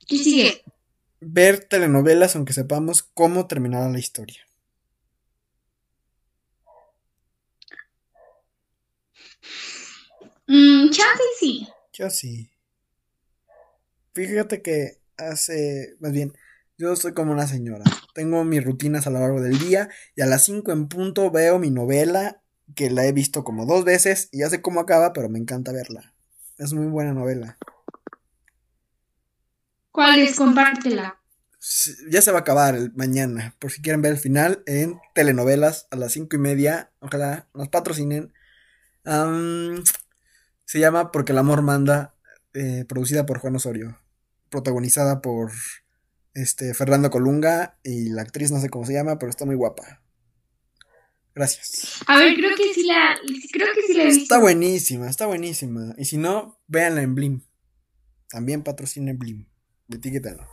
¿Qué 0.08 0.18
sigue? 0.18 0.62
Ver 1.22 1.66
telenovelas 1.66 2.36
aunque 2.36 2.54
sepamos 2.54 3.02
cómo 3.02 3.48
terminará 3.48 3.90
la 3.90 4.00
historia. 4.00 4.46
Mm, 10.48 10.90
chance 10.92 11.24
sí. 11.40 11.68
Yo 11.94 12.10
sí. 12.10 12.50
Fíjate 14.16 14.62
que 14.62 15.02
hace, 15.18 15.98
más 16.00 16.14
bien, 16.14 16.32
yo 16.78 16.96
soy 16.96 17.14
como 17.14 17.34
una 17.34 17.48
señora. 17.48 17.84
Tengo 18.14 18.46
mis 18.46 18.64
rutinas 18.64 19.06
a 19.06 19.10
lo 19.10 19.20
largo 19.20 19.42
del 19.42 19.60
día 19.60 19.90
y 20.16 20.22
a 20.22 20.26
las 20.26 20.46
5 20.46 20.72
en 20.72 20.88
punto 20.88 21.30
veo 21.32 21.60
mi 21.60 21.70
novela 21.70 22.42
que 22.76 22.90
la 22.90 23.06
he 23.06 23.12
visto 23.12 23.44
como 23.44 23.66
dos 23.66 23.84
veces 23.84 24.30
y 24.32 24.40
ya 24.40 24.50
sé 24.50 24.62
cómo 24.62 24.80
acaba, 24.80 25.12
pero 25.12 25.28
me 25.28 25.38
encanta 25.38 25.74
verla. 25.74 26.14
Es 26.58 26.72
muy 26.72 26.88
buena 26.88 27.12
novela. 27.12 27.58
¿Cuál 29.92 30.22
es? 30.22 30.38
Compártela. 30.38 31.20
Ya 32.10 32.22
se 32.22 32.32
va 32.32 32.38
a 32.38 32.42
acabar 32.42 32.76
el 32.76 32.94
mañana. 32.94 33.54
Por 33.60 33.72
si 33.72 33.82
quieren 33.82 34.02
ver 34.02 34.14
el 34.14 34.18
final 34.18 34.64
en 34.66 34.98
telenovelas 35.14 35.88
a 35.92 35.98
las 35.98 36.14
cinco 36.14 36.38
y 36.38 36.40
media. 36.40 36.90
Ojalá 37.00 37.50
nos 37.54 37.68
patrocinen. 37.68 38.32
se 39.04 40.80
llama 40.80 41.12
Porque 41.12 41.34
el 41.34 41.38
amor 41.38 41.64
manda. 41.64 42.16
Eh, 42.54 42.86
producida 42.88 43.26
por 43.26 43.40
Juan 43.40 43.58
Osorio. 43.58 44.00
Protagonizada 44.56 45.22
por 45.22 45.52
este 46.34 46.74
Fernando 46.74 47.10
Colunga. 47.10 47.78
Y 47.84 48.08
la 48.08 48.22
actriz 48.22 48.52
no 48.52 48.62
sé 48.62 48.70
cómo 48.70 48.86
se 48.86 48.94
llama, 48.94 49.20
pero 49.20 49.30
está 49.30 49.44
muy 49.44 49.56
guapa. 49.56 50.02
Gracias. 51.36 52.00
A 52.08 52.18
ver, 52.20 52.38
creo 52.38 52.56
que 52.56 52.74
sí 52.74 52.86
la, 52.88 53.18
creo 53.52 53.68
que 53.76 53.82
sí 53.82 53.94
la 53.96 54.04
he 54.04 54.06
visto. 54.06 54.22
Está 54.22 54.40
buenísima, 54.40 55.10
está 55.10 55.26
buenísima. 55.26 55.94
Y 55.98 56.06
si 56.06 56.16
no, 56.16 56.58
véanla 56.68 57.02
en 57.02 57.16
Blim. 57.16 57.42
También 58.30 58.64
patrocinen 58.64 59.20
Blim. 59.20 59.46
Etiquétalo. 59.90 60.48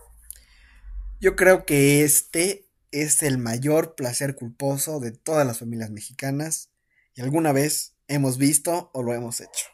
Yo 1.21 1.37
creo 1.37 1.64
que 1.64 2.02
este 2.02 2.68
es 2.90 3.23
el 3.23 3.38
mayor 3.38 3.94
placer 3.94 4.35
culposo 4.35 4.99
de 4.99 5.12
todas 5.12 5.47
las 5.47 5.61
familias 5.61 5.92
mexicanas 5.92 6.73
y 7.14 7.21
alguna 7.21 7.52
vez 7.52 7.94
hemos 8.09 8.37
visto 8.37 8.90
o 8.94 9.04
lo 9.04 9.14
hemos 9.14 9.40
hecho. 9.40 9.66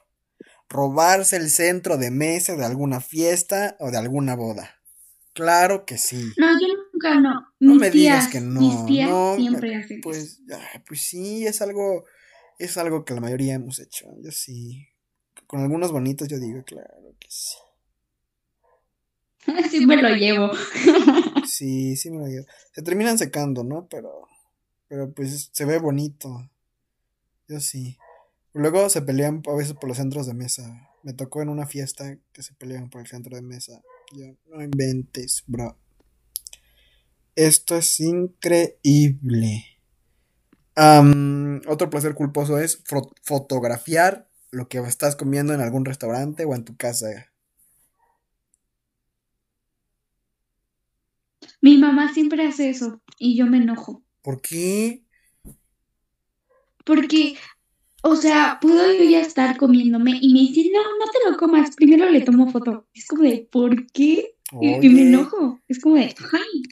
Robarse 0.68 1.37
el 1.37 1.50
centro 1.50 1.96
de 1.96 2.10
mesa 2.10 2.56
de 2.56 2.64
alguna 2.64 3.00
fiesta 3.00 3.76
o 3.80 3.90
de 3.90 3.98
alguna 3.98 4.37
boda. 4.37 4.78
Claro 5.32 5.87
que 5.87 5.98
sí. 5.98 6.32
No, 6.37 6.48
yo 6.60 6.66
nunca 6.92 7.20
no. 7.20 7.46
no 7.60 7.75
me 7.76 7.90
digas 7.90 8.28
que 8.28 8.40
no. 8.40 8.60
Mis 8.60 8.87
tías 8.87 9.37
siempre 9.37 9.76
hacen 9.76 10.00
pues, 10.00 10.42
pues 10.87 11.00
sí, 11.02 11.46
es 11.46 11.62
algo, 11.62 12.04
es 12.58 12.76
algo 12.76 13.04
que 13.04 13.14
la 13.14 13.20
mayoría 13.20 13.54
hemos 13.54 13.78
hecho. 13.78 14.06
Yo 14.20 14.32
sí. 14.32 14.88
Con 15.46 15.60
algunos 15.60 15.92
bonitos 15.92 16.28
yo 16.28 16.38
digo, 16.38 16.64
claro 16.64 17.14
que 17.18 17.28
sí. 17.30 17.56
sí 19.70 19.87
me 19.87 19.96
lo 19.96 20.08
llevo. 20.10 20.50
sí, 21.46 21.96
sí 21.96 22.10
me 22.10 22.18
lo 22.18 22.26
llevo. 22.26 22.46
Se 22.72 22.82
terminan 22.82 23.16
secando, 23.16 23.64
¿no? 23.64 23.87
Pero, 23.88 24.28
pero 24.88 25.12
pues 25.12 25.50
se 25.52 25.64
ve 25.64 25.78
bonito. 25.78 26.50
Yo 27.46 27.60
sí. 27.60 27.96
Luego 28.58 28.88
se 28.90 29.02
pelean 29.02 29.40
a 29.46 29.54
veces 29.54 29.74
por 29.74 29.88
los 29.88 29.98
centros 29.98 30.26
de 30.26 30.34
mesa. 30.34 30.90
Me 31.04 31.12
tocó 31.12 31.42
en 31.42 31.48
una 31.48 31.64
fiesta 31.64 32.18
que 32.32 32.42
se 32.42 32.54
pelean 32.54 32.90
por 32.90 33.00
el 33.00 33.06
centro 33.06 33.36
de 33.36 33.42
mesa. 33.42 33.80
Yo, 34.12 34.34
no 34.48 34.60
inventes, 34.60 35.44
bro. 35.46 35.78
Esto 37.36 37.76
es 37.76 38.00
increíble. 38.00 39.64
otro 41.68 41.88
placer 41.88 42.16
culposo 42.16 42.58
es 42.58 42.82
fotografiar 43.22 44.28
lo 44.50 44.68
que 44.68 44.78
estás 44.78 45.14
comiendo 45.14 45.54
en 45.54 45.60
algún 45.60 45.84
restaurante 45.84 46.44
o 46.44 46.56
en 46.56 46.64
tu 46.64 46.76
casa. 46.76 47.30
Mi 51.60 51.78
mamá 51.78 52.12
siempre 52.12 52.44
hace 52.44 52.70
eso 52.70 53.00
y 53.20 53.38
yo 53.38 53.46
me 53.46 53.58
enojo. 53.58 54.02
¿Por 54.20 54.42
qué? 54.42 55.04
Porque, 56.84 57.36
o 58.02 58.17
sea, 58.17 58.59
puedo 58.61 58.93
yo 58.93 59.05
ya 59.05 59.21
estar 59.21 59.57
comiéndome 59.57 60.19
y 60.21 60.33
me 60.33 60.40
dice, 60.40 60.71
no, 60.73 60.81
no 60.81 61.11
te 61.11 61.31
lo 61.31 61.37
comas, 61.37 61.75
primero 61.75 62.09
le 62.09 62.21
tomo 62.21 62.50
foto. 62.50 62.87
Es 62.95 63.07
como 63.07 63.23
de, 63.23 63.49
¿por 63.50 63.87
qué? 63.88 64.37
Y, 64.61 64.88
me 64.88 65.02
enojo. 65.02 65.61
Es 65.69 65.81
como 65.81 65.97
de, 65.97 66.14
ay. 66.33 66.62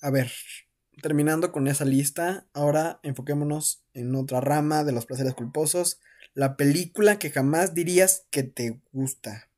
A 0.00 0.10
ver, 0.10 0.30
terminando 1.02 1.52
con 1.52 1.66
esa 1.66 1.84
lista, 1.84 2.46
ahora 2.52 3.00
enfoquémonos 3.02 3.84
en 3.92 4.14
otra 4.14 4.40
rama 4.40 4.84
de 4.84 4.92
los 4.92 5.06
placeres 5.06 5.34
culposos. 5.34 6.00
La 6.34 6.56
película 6.56 7.18
que 7.18 7.30
jamás 7.30 7.74
dirías 7.74 8.26
que 8.30 8.44
te 8.44 8.80
gusta. 8.92 9.48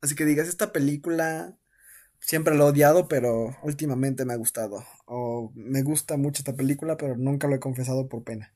Así 0.00 0.14
que 0.14 0.24
digas, 0.24 0.48
esta 0.48 0.72
película 0.72 1.58
siempre 2.20 2.54
lo 2.54 2.66
he 2.66 2.70
odiado, 2.70 3.08
pero 3.08 3.56
últimamente 3.62 4.24
me 4.24 4.32
ha 4.32 4.36
gustado. 4.36 4.84
O 5.06 5.52
me 5.54 5.82
gusta 5.82 6.16
mucho 6.16 6.40
esta 6.40 6.54
película, 6.54 6.96
pero 6.96 7.16
nunca 7.16 7.48
lo 7.48 7.56
he 7.56 7.60
confesado 7.60 8.08
por 8.08 8.22
pena. 8.22 8.52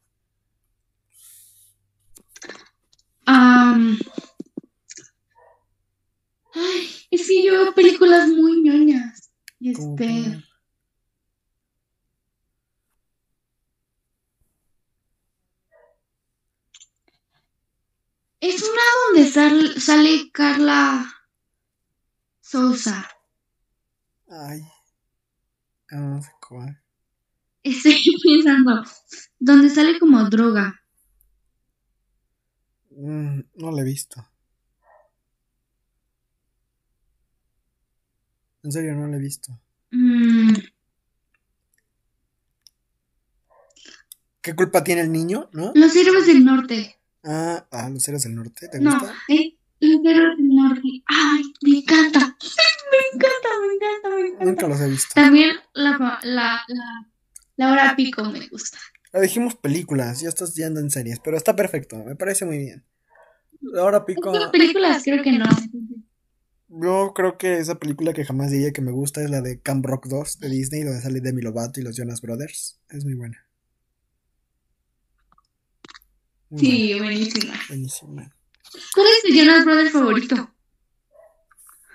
Ay, 6.53 6.89
es 7.11 7.27
que 7.27 7.45
yo 7.45 7.53
veo 7.53 7.75
películas 7.75 8.29
muy 8.29 8.61
ñoñas. 8.63 9.31
Este. 9.61 10.43
Es 18.41 18.63
una 18.63 18.83
donde 19.07 19.81
sale 19.81 20.31
Carla 20.33 21.07
Sousa. 22.41 23.09
Ay. 24.29 24.63
No 25.91 26.23
sé 26.23 26.31
cuál. 26.49 26.83
Estoy 27.63 28.03
pensando. 28.25 28.83
Donde 29.39 29.69
sale 29.71 29.99
como 29.99 30.25
droga. 30.31 30.80
Mm, 33.01 33.41
no 33.55 33.71
la 33.71 33.81
he 33.81 33.85
visto. 33.85 34.23
En 38.63 38.73
serio, 38.73 38.95
no 38.95 39.07
la 39.07 39.17
he 39.17 39.21
visto. 39.21 39.59
Mm. 39.91 40.53
¿Qué 44.43 44.55
culpa 44.55 44.85
tiene 44.85 45.03
el 45.03 45.13
niño, 45.13 45.49
no? 45.53 45.73
Los 45.75 45.95
héroes 45.97 46.27
del 46.27 46.45
norte. 46.45 46.99
Ah, 47.25 47.67
ah 47.71 47.89
los 47.91 48.07
héroes 48.09 48.23
del 48.25 48.35
norte, 48.35 48.69
¿te 48.69 48.81
No, 48.81 48.99
gusta? 48.99 49.15
eh, 49.29 49.57
los 49.81 50.05
héroes 50.05 50.37
del 50.37 50.55
norte. 50.55 50.89
Ay, 51.07 51.43
me 51.63 51.79
encanta. 51.79 52.37
Me 52.91 52.99
encanta, 53.17 53.49
me 53.61 53.75
encanta, 53.75 54.09
me 54.11 54.21
encanta. 54.27 54.45
Nunca 54.45 54.67
los 54.69 54.81
he 54.81 54.89
visto. 54.89 55.15
También 55.15 55.57
la, 55.75 56.19
la, 56.25 56.61
la, 56.67 57.07
la 57.57 57.73
hora 57.73 57.95
pico 57.95 58.25
me 58.25 58.49
gusta. 58.49 58.79
Ah, 59.13 59.21
dijimos 59.21 59.57
películas, 59.57 60.21
ya 60.21 60.29
estás 60.29 60.55
yendo 60.55 60.81
en 60.81 60.91
series, 60.91 61.19
pero 61.21 61.37
está 61.37 61.57
perfecto, 61.57 61.97
me 62.05 62.15
parece 62.17 62.45
muy 62.45 62.59
bien. 62.59 62.85
Ahora 63.77 64.07
pico. 64.07 64.33
Las 64.33 64.51
películas 64.51 65.03
creo 65.05 65.23
que 65.23 65.33
no. 65.33 65.47
Yo 66.69 67.13
creo 67.15 67.37
que 67.37 67.59
esa 67.59 67.75
película 67.81 68.13
que 68.13 68.25
jamás 68.25 68.51
diría 68.51 68.73
que 68.73 68.81
me 68.81 68.93
gusta 68.93 69.23
es 69.23 69.29
la 69.31 69.41
de 69.41 69.61
Camp 69.61 69.85
Rock 69.85 70.07
2 70.07 70.39
de 70.39 70.49
Disney, 70.49 70.83
donde 70.85 71.03
sale 71.03 71.21
Demi 71.21 71.43
Lovato 71.43 71.81
y 71.81 71.83
los 71.83 71.97
Jonas 71.97 72.21
Brothers. 72.21 72.81
Es 72.89 73.05
muy 73.05 73.15
buena. 73.15 73.45
Muy 76.49 76.61
Sí, 76.61 76.99
buenísima. 76.99 77.55
buenísima. 77.69 78.35
¿Cuál 78.95 79.07
es 79.09 79.23
tu 79.23 79.35
Jonas 79.37 79.65
Brothers 79.65 79.93
favorito? 79.93 80.55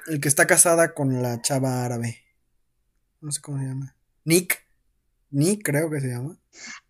El 0.07 0.19
que 0.19 0.27
está 0.27 0.45
casada 0.45 0.93
con 0.93 1.21
la 1.23 1.41
chava 1.41 1.83
árabe. 1.85 2.21
No 3.21 3.31
sé 3.31 3.41
cómo 3.41 3.57
se 3.59 3.65
llama. 3.65 3.95
Nick. 4.23 4.61
Nick, 5.31 5.63
creo 5.63 5.89
que 5.89 5.99
se 6.01 6.09
llama. 6.09 6.37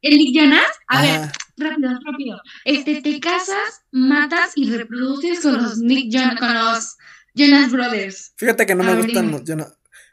¿El 0.01 0.17
Nick 0.17 0.36
Jonas? 0.39 0.65
A 0.88 1.01
ver, 1.01 1.31
rápido, 1.57 1.91
rápido. 2.05 2.41
Este, 2.63 3.01
te 3.01 3.19
casas, 3.19 3.84
matas 3.91 4.51
y 4.55 4.69
reproduces 4.75 5.39
con 5.41 5.62
los 5.62 5.77
Nick 5.77 6.12
Jonas, 6.13 6.39
con 6.39 6.53
los 6.53 6.98
Jonas 7.34 7.72
Brothers. 7.72 8.34
Fíjate 8.38 8.65
que 8.65 8.75
no 8.75 8.84
me 8.84 8.91
A 8.91 8.95
gustan 8.95 9.31
los. 9.31 9.48
No, 9.50 9.65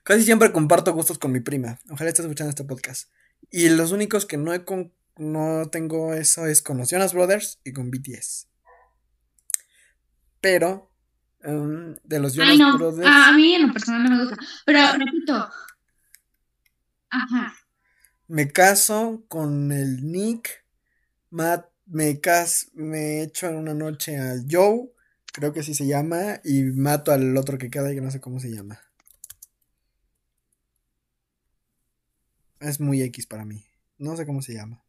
casi 0.02 0.23
siempre 0.25 0.52
comparto 0.52 0.92
gustos 0.92 1.18
con 1.18 1.32
mi 1.32 1.40
prima. 1.40 1.78
Ojalá 1.90 2.09
estés 2.11 2.25
escuchando 2.25 2.50
este 2.50 2.64
podcast. 2.64 3.11
Y 3.50 3.68
los 3.68 3.92
únicos 3.92 4.25
que 4.26 4.37
no 4.38 4.52
he 4.54 4.64
con- 4.64 4.92
no 5.18 5.68
tengo 5.71 6.14
eso 6.14 6.47
es 6.47 6.62
con 6.62 6.78
los 6.78 6.90
Jonas 6.90 7.12
Brothers 7.12 7.61
y 7.64 7.73
con 7.75 7.90
BTS. 7.90 8.49
Pero 10.40 10.90
em, 11.42 11.97
de 12.02 12.18
los 12.18 12.35
Jonas 12.35 12.50
Ay, 12.52 12.59
no. 12.59 12.78
Brothers. 12.78 13.06
A, 13.06 13.28
a 13.28 13.32
mí 13.32 13.54
en 13.54 13.66
lo 13.66 13.73
personal 13.73 14.04
no 14.04 14.11
me 14.11 14.21
gusta. 14.25 14.37
Pero, 14.64 14.80
repito. 14.92 15.50
Ajá. 17.11 17.54
Me 18.32 18.50
caso 18.50 19.26
con 19.28 19.72
el 19.72 20.10
Nick. 20.10 20.64
Matt, 21.28 21.66
me 21.84 22.18
cas 22.18 22.70
me 22.72 23.22
echo 23.22 23.46
en 23.46 23.56
una 23.56 23.74
noche 23.74 24.16
al 24.18 24.46
Joe. 24.50 24.90
Creo 25.34 25.52
que 25.52 25.60
así 25.60 25.74
se 25.74 25.86
llama. 25.86 26.40
Y 26.42 26.62
mato 26.62 27.12
al 27.12 27.36
otro 27.36 27.58
que 27.58 27.68
queda 27.68 27.92
y 27.92 27.94
que 27.94 28.00
no 28.00 28.10
sé 28.10 28.22
cómo 28.22 28.40
se 28.40 28.50
llama. 28.50 28.80
Es 32.58 32.80
muy 32.80 33.02
X 33.02 33.26
para 33.26 33.44
mí. 33.44 33.66
No 33.98 34.16
sé 34.16 34.24
cómo 34.24 34.40
se 34.40 34.54
llama. 34.54 34.82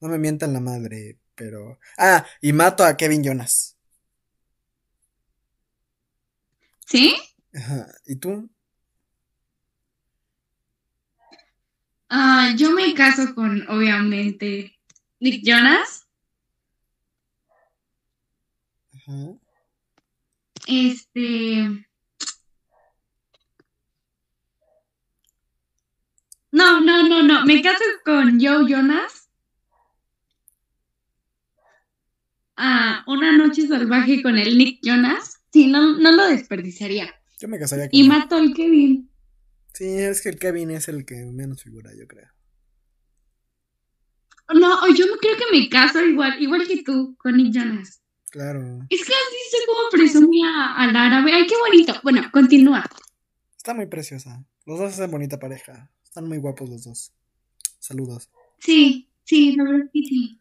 No 0.00 0.08
me 0.08 0.16
mientan 0.16 0.54
la 0.54 0.60
madre, 0.60 1.18
pero. 1.34 1.78
Ah, 1.98 2.24
y 2.40 2.54
mato 2.54 2.82
a 2.82 2.96
Kevin 2.96 3.22
Jonas. 3.22 3.76
¿Sí? 6.86 7.14
Ajá. 7.52 7.88
¿Y 8.06 8.16
tú? 8.16 8.48
Ah, 12.10 12.52
yo 12.56 12.72
me 12.72 12.92
caso 12.94 13.34
con, 13.34 13.68
obviamente, 13.68 14.76
Nick 15.20 15.42
Jonas. 15.44 16.06
Ajá. 18.94 19.38
Este. 20.66 21.86
No, 26.52 26.80
no, 26.80 27.08
no, 27.08 27.22
no. 27.22 27.44
Me 27.46 27.62
caso 27.62 27.84
con 28.04 28.40
Joe 28.40 28.66
Jonas. 28.68 29.28
Ah, 32.56 33.04
una 33.06 33.32
noche 33.36 33.66
salvaje 33.66 34.22
con 34.22 34.36
el 34.36 34.58
Nick 34.58 34.80
Jonas. 34.82 35.40
Sí, 35.52 35.66
no, 35.68 35.96
no 35.98 36.12
lo 36.12 36.26
desperdiciaría. 36.26 37.14
Yo 37.38 37.48
me 37.48 37.58
casaría 37.58 37.88
con 37.88 37.96
Y 37.98 38.02
él. 38.02 38.08
mato 38.08 38.36
al 38.36 38.52
Kevin. 38.52 39.09
Sí, 39.74 39.86
es 39.86 40.20
que 40.22 40.30
el 40.30 40.38
Kevin 40.38 40.70
es 40.70 40.88
el 40.88 41.04
que 41.04 41.14
menos 41.32 41.62
figura, 41.62 41.90
yo 41.98 42.06
creo. 42.06 42.28
No, 44.52 44.88
yo 44.94 45.06
creo 45.20 45.36
que 45.36 45.58
me 45.58 45.68
caso 45.68 46.04
igual, 46.04 46.40
igual 46.42 46.66
que 46.66 46.82
tú, 46.82 47.16
con 47.18 47.36
Nick 47.36 47.54
Jonas. 47.54 48.02
Claro. 48.30 48.78
Es 48.88 49.04
que 49.04 49.12
así 49.12 49.36
sé 49.50 49.56
cómo 49.66 49.88
presumía 49.90 50.74
al 50.76 50.94
árabe. 50.94 51.32
Ay, 51.32 51.46
qué 51.46 51.56
bonito. 51.56 51.94
Bueno, 52.02 52.22
continúa. 52.32 52.84
Está 53.56 53.74
muy 53.74 53.86
preciosa. 53.86 54.44
Los 54.66 54.78
dos 54.78 54.92
hacen 54.92 55.10
bonita 55.10 55.38
pareja. 55.38 55.90
Están 56.04 56.28
muy 56.28 56.38
guapos 56.38 56.68
los 56.68 56.84
dos. 56.84 57.12
Saludos. 57.78 58.30
Sí, 58.58 59.10
sí, 59.24 59.56
la 59.56 59.64
verdad 59.64 59.90
que 59.92 60.00
sí. 60.02 60.40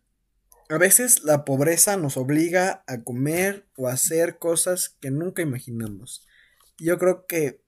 A 0.70 0.78
veces 0.78 1.24
la 1.24 1.46
pobreza 1.46 1.98
nos 1.98 2.16
obliga 2.16 2.84
a 2.86 3.04
comer 3.04 3.68
o 3.76 3.88
a 3.88 3.94
hacer 3.94 4.38
cosas 4.38 4.96
que 5.00 5.10
nunca 5.10 5.42
imaginamos. 5.42 6.28
Yo 6.78 7.00
creo 7.00 7.26
que 7.26 7.64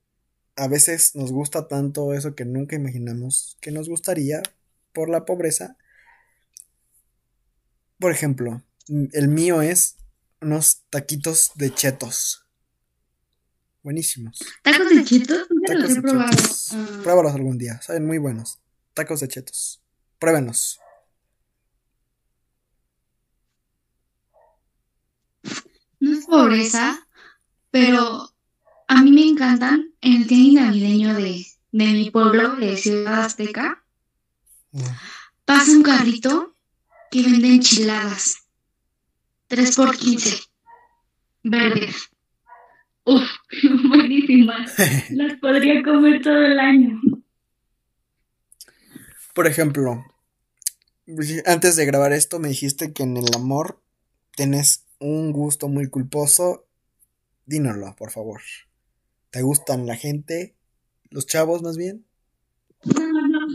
a 0.56 0.68
veces 0.68 1.14
nos 1.14 1.32
gusta 1.32 1.68
tanto 1.68 2.12
eso 2.12 2.34
que 2.34 2.44
nunca 2.44 2.76
imaginamos 2.76 3.56
que 3.60 3.70
nos 3.70 3.88
gustaría 3.88 4.42
por 4.92 5.08
la 5.08 5.24
pobreza. 5.24 5.76
Por 7.98 8.12
ejemplo, 8.12 8.62
el 8.88 9.28
mío 9.28 9.62
es 9.62 9.96
unos 10.40 10.82
taquitos 10.90 11.52
de 11.54 11.72
chetos. 11.72 12.46
Buenísimos. 13.82 14.38
¿Tacos 14.62 14.90
de 14.90 15.04
chetos? 15.04 15.46
Nunca 15.50 15.74
los 15.74 15.90
he 15.90 15.94
de 15.94 16.02
probado. 16.02 16.30
chetos. 16.30 16.72
Ah. 16.72 17.00
Pruébalos 17.02 17.34
algún 17.34 17.58
día. 17.58 17.80
Saben 17.82 18.06
muy 18.06 18.18
buenos. 18.18 18.58
Tacos 18.94 19.20
de 19.20 19.28
chetos. 19.28 19.82
Pruébenos. 20.18 20.78
No 25.98 26.18
es 26.18 26.26
pobreza, 26.26 27.06
pero 27.70 28.31
a 28.92 29.02
mí 29.02 29.10
me 29.10 29.26
encantan 29.26 29.94
el 30.02 30.26
tianguis 30.26 30.54
navideño 30.54 31.14
de, 31.14 31.46
de 31.72 31.86
mi 31.86 32.10
pueblo, 32.10 32.56
de 32.56 32.76
Ciudad 32.76 33.24
Azteca. 33.24 33.82
Pasa 35.46 35.72
un 35.72 35.82
carrito 35.82 36.54
que 37.10 37.22
vende 37.22 37.48
enchiladas. 37.48 38.36
3 39.48 39.76
por 39.76 39.96
15. 39.96 40.42
Verdes. 41.42 42.10
Uf, 43.04 43.22
buenísimas. 43.88 44.74
Las 45.10 45.38
podría 45.38 45.82
comer 45.82 46.20
todo 46.22 46.44
el 46.44 46.58
año. 46.60 47.00
Por 49.34 49.46
ejemplo, 49.46 50.04
antes 51.46 51.76
de 51.76 51.86
grabar 51.86 52.12
esto 52.12 52.38
me 52.38 52.48
dijiste 52.48 52.92
que 52.92 53.04
en 53.04 53.16
el 53.16 53.34
amor 53.34 53.82
tienes 54.36 54.84
un 54.98 55.32
gusto 55.32 55.68
muy 55.68 55.88
culposo. 55.88 56.66
Dínoslo, 57.46 57.96
por 57.96 58.10
favor. 58.10 58.42
¿Te 59.32 59.42
gustan 59.42 59.86
la 59.86 59.96
gente? 59.96 60.54
¿Los 61.10 61.26
chavos 61.26 61.62
más 61.62 61.76
bien? 61.76 62.06
No, 62.84 63.10
no. 63.28 63.46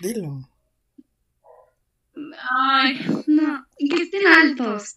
Dilo. 0.00 0.50
Ay, 2.60 3.00
no. 3.26 3.66
Que 3.78 4.02
estén 4.02 4.26
altos. 4.26 4.96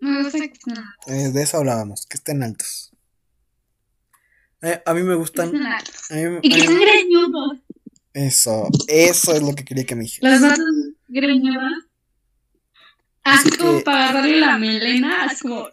Me 0.00 0.22
gusta 0.22 0.38
que 0.38 0.44
estén 0.52 0.78
altos. 0.78 1.06
Eh, 1.08 1.30
de 1.32 1.42
eso 1.42 1.56
hablábamos, 1.58 2.06
que 2.06 2.16
estén 2.16 2.42
altos. 2.42 2.92
Eh, 4.62 4.82
a 4.84 4.94
mí 4.94 5.02
me 5.02 5.12
Que 5.12 5.18
gustan. 5.18 5.46
estén 5.46 5.66
altos. 5.66 6.10
a 6.10 6.14
mí- 6.14 6.38
Y 6.42 6.50
que 6.54 6.60
sean 6.60 6.78
greñudos. 6.80 7.58
eso, 8.12 8.68
eso 8.88 9.32
es 9.34 9.42
lo 9.42 9.54
que 9.54 9.64
quería 9.64 9.84
que 9.84 9.94
me 9.96 10.02
dijeras. 10.02 10.40
Los 10.40 10.56
greñudos. 11.08 11.86
Así 13.22 13.48
Así 13.48 13.58
como 13.58 13.78
que- 13.78 13.84
para 13.84 14.04
agarrarle 14.08 14.40
la 14.40 14.56
melena, 14.58 15.24
así 15.24 15.42
como. 15.42 15.68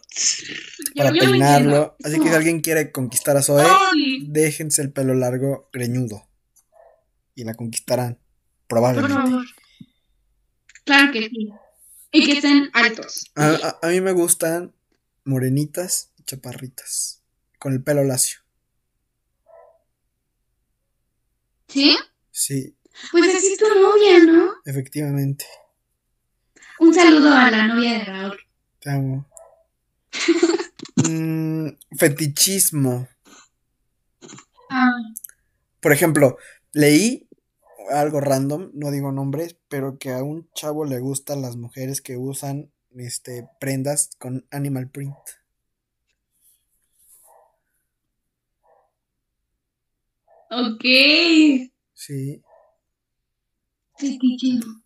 Para 0.96 1.10
Yo- 1.10 1.14
yo 1.16 1.24
me 1.24 1.30
peinarlo. 1.30 1.96
Así 2.04 2.20
que 2.20 2.28
si 2.28 2.34
alguien 2.34 2.60
quiere 2.60 2.92
conquistar 2.92 3.36
a 3.36 3.42
Zoe, 3.42 3.64
Ay, 3.66 4.26
déjense 4.28 4.82
el 4.82 4.92
pelo 4.92 5.14
largo, 5.14 5.68
greñudo. 5.72 6.28
Y 7.34 7.44
la 7.44 7.54
conquistarán. 7.54 8.14
por 8.66 8.80
Probablemente. 8.80 9.14
favor. 9.14 9.46
Claro 10.84 11.10
que 11.12 11.28
sí. 11.30 11.50
Y 12.12 12.26
que 12.26 12.32
estén 12.32 12.68
altos. 12.74 13.30
A, 13.34 13.46
a- 13.46 13.78
a 13.82 13.88
mí 13.88 14.00
me 14.02 14.12
gustan 14.12 14.74
morenitas 15.24 16.10
y 16.18 16.24
chaparritas. 16.24 17.22
Con 17.58 17.72
el 17.72 17.82
pelo 17.82 18.04
lacio. 18.04 18.40
¿Sí? 21.68 21.96
Sí, 22.30 22.76
Pues 23.12 23.34
así 23.36 23.52
es 23.52 23.58
tu 23.58 23.68
novia, 23.68 24.18
¿no? 24.24 24.52
efectivamente. 24.64 25.44
Un 26.80 26.94
saludo 26.94 27.32
a 27.32 27.50
la 27.50 27.66
novia 27.66 27.98
de 27.98 28.04
Raúl. 28.04 28.38
Te 28.80 28.90
amo. 28.90 29.26
Mm, 30.96 31.68
fetichismo. 31.96 33.08
Ah, 34.70 34.90
Por 35.80 35.92
ejemplo, 35.92 36.36
leí 36.72 37.28
algo 37.90 38.20
random, 38.20 38.70
no 38.74 38.90
digo 38.90 39.12
nombres, 39.12 39.56
pero 39.68 39.98
que 39.98 40.10
a 40.12 40.22
un 40.22 40.48
chavo 40.54 40.84
le 40.84 40.98
gustan 40.98 41.42
las 41.42 41.56
mujeres 41.56 42.00
que 42.02 42.16
usan 42.16 42.70
este 42.96 43.48
prendas 43.60 44.10
con 44.18 44.46
animal 44.50 44.90
print. 44.90 45.16
ok. 50.50 50.84
Sí. 51.94 52.42
Fetichismo. 53.98 54.82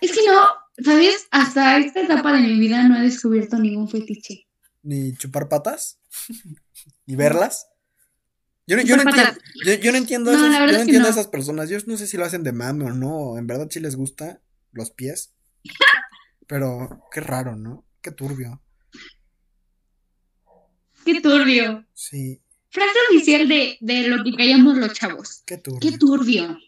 Es 0.00 0.12
que 0.12 0.20
no, 0.26 0.48
¿sabes? 0.82 1.26
Hasta 1.30 1.78
esta 1.78 2.00
etapa 2.00 2.32
de 2.32 2.40
mi 2.40 2.58
vida 2.58 2.86
no 2.88 2.98
he 2.98 3.02
descubierto 3.02 3.58
ningún 3.58 3.88
fetiche. 3.88 4.46
¿Ni 4.82 5.14
chupar 5.16 5.48
patas? 5.48 5.98
¿Ni 7.06 7.16
verlas? 7.16 7.66
Yo 8.68 8.76
no, 8.76 8.82
yo 8.82 8.96
no 8.96 9.02
entiendo, 9.02 9.40
yo, 9.64 9.92
no 9.92 9.98
entiendo, 9.98 10.32
yo 10.32 10.38
no 10.48 10.78
entiendo 10.78 11.06
a 11.06 11.10
esas 11.10 11.28
personas. 11.28 11.68
Yo 11.70 11.78
no 11.86 11.96
sé 11.96 12.08
si 12.08 12.16
lo 12.16 12.24
hacen 12.24 12.42
de 12.42 12.52
mame 12.52 12.84
o 12.84 12.90
no. 12.90 13.38
En 13.38 13.46
verdad 13.46 13.68
sí 13.70 13.78
les 13.78 13.94
gusta 13.94 14.40
los 14.72 14.90
pies. 14.90 15.34
Pero 16.48 17.00
qué 17.12 17.20
raro, 17.20 17.54
¿no? 17.54 17.84
Qué 18.00 18.10
turbio. 18.10 18.60
Qué 21.04 21.20
turbio. 21.20 21.86
Sí. 21.94 22.42
Frase 22.70 22.98
oficial 23.10 23.48
de, 23.48 23.78
de 23.80 24.08
lo 24.08 24.24
que 24.24 24.32
callamos 24.32 24.76
los 24.76 24.92
chavos. 24.92 25.42
Qué 25.46 25.58
turbio. 25.58 25.80
Qué 25.80 25.98
turbio. 25.98 26.58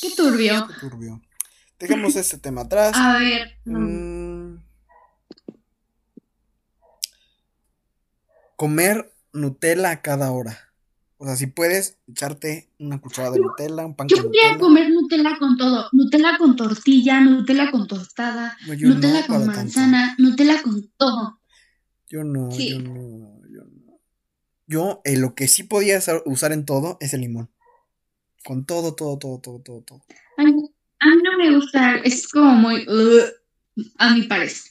Qué 0.00 0.10
turbio. 0.16 0.66
Qué 0.66 0.74
turbio. 0.80 1.22
Dejemos 1.78 2.16
este 2.16 2.38
tema 2.38 2.62
atrás. 2.62 2.92
A 2.94 3.18
ver. 3.18 3.58
Mm. 3.64 4.56
Comer 8.56 9.12
Nutella 9.32 9.90
a 9.90 10.02
cada 10.02 10.30
hora. 10.30 10.74
O 11.16 11.26
sea, 11.26 11.36
si 11.36 11.46
puedes 11.46 11.96
echarte 12.06 12.68
una 12.78 13.00
cucharada 13.00 13.34
de 13.34 13.40
Nutella, 13.40 13.86
un 13.86 13.94
pan 13.94 14.08
Yo 14.08 14.22
podría 14.22 14.58
comer 14.58 14.90
Nutella 14.90 15.36
con 15.38 15.56
todo. 15.56 15.88
Nutella 15.92 16.36
con 16.38 16.56
tortilla, 16.56 17.20
Nutella 17.20 17.70
con 17.70 17.86
tostada, 17.86 18.56
Nutella 18.66 19.26
con 19.26 19.46
manzana, 19.46 20.14
Nutella 20.18 20.60
con 20.62 20.90
todo. 20.96 21.40
Yo 22.08 22.24
no, 22.24 22.50
yo 22.50 22.78
no, 22.78 23.40
yo 23.48 23.64
no. 23.64 24.00
Yo 24.66 25.00
eh, 25.04 25.16
lo 25.16 25.34
que 25.34 25.48
sí 25.48 25.62
podía 25.62 25.98
usar 26.26 26.52
en 26.52 26.64
todo 26.64 26.98
es 27.00 27.14
el 27.14 27.22
limón. 27.22 27.50
Con 28.44 28.66
todo, 28.66 28.94
todo, 28.94 29.16
todo, 29.18 29.38
todo, 29.38 29.60
todo, 29.60 29.80
todo. 29.82 30.02
No 31.36 31.44
me 31.44 31.56
gusta, 31.56 31.96
es 31.96 32.28
como 32.28 32.52
muy... 32.54 32.86
a 33.98 34.14
mi 34.14 34.22
parecer. 34.22 34.70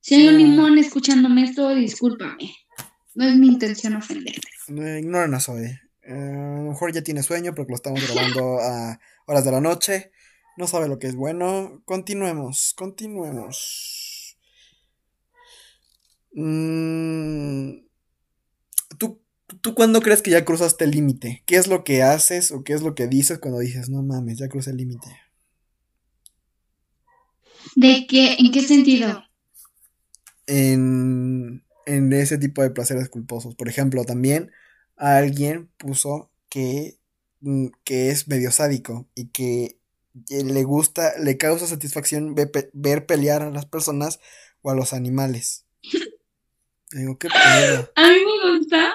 Si 0.00 0.14
hay 0.14 0.28
un 0.28 0.38
limón 0.38 0.78
escuchándome 0.78 1.42
esto, 1.44 1.74
discúlpame. 1.74 2.54
No 3.14 3.26
es 3.26 3.36
mi 3.36 3.48
intención 3.48 3.96
ofenderte. 3.96 4.48
ignoran 4.68 5.34
a 5.34 5.40
Zoe. 5.40 5.80
a 6.06 6.12
lo 6.12 6.70
mejor 6.70 6.92
ya 6.92 7.02
tiene 7.02 7.22
sueño 7.22 7.54
porque 7.54 7.70
lo 7.70 7.76
estamos 7.76 8.00
grabando 8.06 8.60
a 8.60 9.00
horas 9.26 9.44
de 9.44 9.50
la 9.50 9.60
noche. 9.60 10.12
No 10.56 10.66
sabe 10.68 10.88
lo 10.88 10.98
que 10.98 11.08
es 11.08 11.16
bueno. 11.16 11.82
Continuemos, 11.84 12.74
continuemos. 12.76 14.38
Mm, 16.32 17.86
¿tú, 18.98 19.20
¿Tú 19.60 19.74
cuándo 19.74 20.00
crees 20.00 20.22
que 20.22 20.30
ya 20.30 20.44
cruzaste 20.44 20.84
el 20.84 20.92
límite? 20.92 21.42
¿Qué 21.46 21.56
es 21.56 21.66
lo 21.66 21.82
que 21.82 22.02
haces 22.02 22.52
o 22.52 22.62
qué 22.62 22.72
es 22.72 22.82
lo 22.82 22.94
que 22.94 23.08
dices 23.08 23.38
cuando 23.38 23.58
dices, 23.58 23.88
no 23.88 24.02
mames, 24.02 24.38
ya 24.38 24.48
crucé 24.48 24.70
el 24.70 24.76
límite? 24.76 25.08
¿De 27.76 28.06
qué? 28.06 28.36
¿En 28.38 28.52
qué 28.52 28.62
sentido? 28.62 29.24
En 30.46 31.62
en 31.86 32.12
ese 32.12 32.38
tipo 32.38 32.62
de 32.62 32.70
placeres 32.70 33.08
culposos. 33.08 33.54
Por 33.54 33.68
ejemplo, 33.68 34.04
también 34.04 34.50
alguien 34.96 35.70
puso 35.78 36.30
que, 36.48 36.98
mm, 37.40 37.68
que 37.84 38.10
es 38.10 38.28
medio 38.28 38.50
sádico 38.50 39.08
y 39.14 39.28
que 39.28 39.78
le 40.28 40.64
gusta, 40.64 41.14
le 41.18 41.38
causa 41.38 41.66
satisfacción 41.66 42.34
ver, 42.34 43.06
pelear 43.06 43.42
a 43.42 43.50
las 43.50 43.66
personas 43.66 44.20
o 44.60 44.70
a 44.70 44.74
los 44.74 44.92
animales. 44.92 45.66
Digo, 46.92 47.18
¿qué 47.18 47.28
pedo? 47.28 47.90
A 47.96 48.08
mí 48.08 48.18
me 48.24 48.58
gusta. 48.58 48.94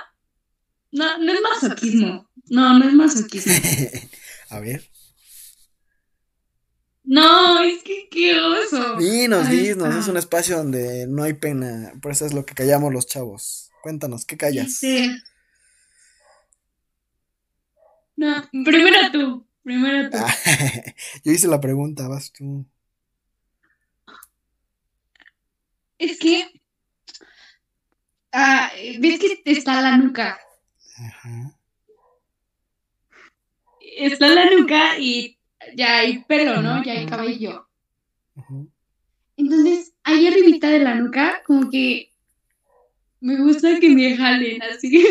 No, 0.91 1.17
no 1.17 1.33
es 1.33 1.41
masoquismo. 1.41 2.29
No, 2.49 2.77
no 2.77 2.87
es 2.87 2.93
masoquismo. 2.93 3.53
a 4.49 4.59
ver. 4.59 4.89
No, 7.07 7.63
es 7.63 7.83
que 7.83 8.09
qué 8.11 8.37
oso. 8.37 8.97
Dinos, 8.97 9.49
dinos, 9.49 9.95
es 9.95 10.09
un 10.09 10.17
espacio 10.17 10.57
donde 10.57 11.07
no 11.07 11.23
hay 11.23 11.35
pena. 11.35 11.93
Por 12.01 12.11
eso 12.11 12.25
es 12.25 12.33
lo 12.33 12.45
que 12.45 12.53
callamos 12.53 12.91
los 12.91 13.07
chavos. 13.07 13.71
Cuéntanos, 13.81 14.25
¿qué 14.25 14.35
callas? 14.35 14.75
Sí. 14.75 15.09
No, 18.17 18.43
primero 18.51 18.97
tú, 19.13 19.47
primero 19.63 20.09
tú. 20.09 20.17
yo 21.23 21.31
hice 21.31 21.47
la 21.47 21.61
pregunta, 21.61 22.09
vas 22.09 22.33
tú. 22.33 22.65
Es 25.97 26.19
que. 26.19 26.61
Ah, 28.33 28.69
¿Ves 28.99 29.17
que 29.17 29.41
está 29.45 29.81
la 29.81 29.95
nuca? 29.97 30.37
Ajá. 30.97 31.57
Está 33.79 34.27
la 34.27 34.51
nuca 34.51 34.99
y 34.99 35.36
ya 35.75 35.99
hay 35.99 36.23
pelo, 36.23 36.61
¿no? 36.61 36.83
Ya 36.83 36.93
hay 36.93 37.05
cabello. 37.05 37.67
Entonces, 39.35 39.93
ahí 40.03 40.27
arribita 40.27 40.69
de 40.69 40.79
la 40.79 40.95
nuca, 40.95 41.41
como 41.45 41.69
que 41.69 42.11
me 43.19 43.37
gusta 43.37 43.79
que 43.79 43.89
me 43.89 44.15
jalen 44.15 44.61
así. 44.63 45.05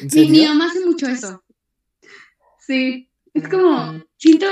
¿En 0.00 0.30
Mi, 0.30 0.46
mamá 0.46 0.66
hace 0.66 0.84
mucho 0.84 1.06
eso. 1.06 1.44
Sí, 2.58 3.10
es 3.34 3.48
como, 3.48 4.02
siento 4.16 4.46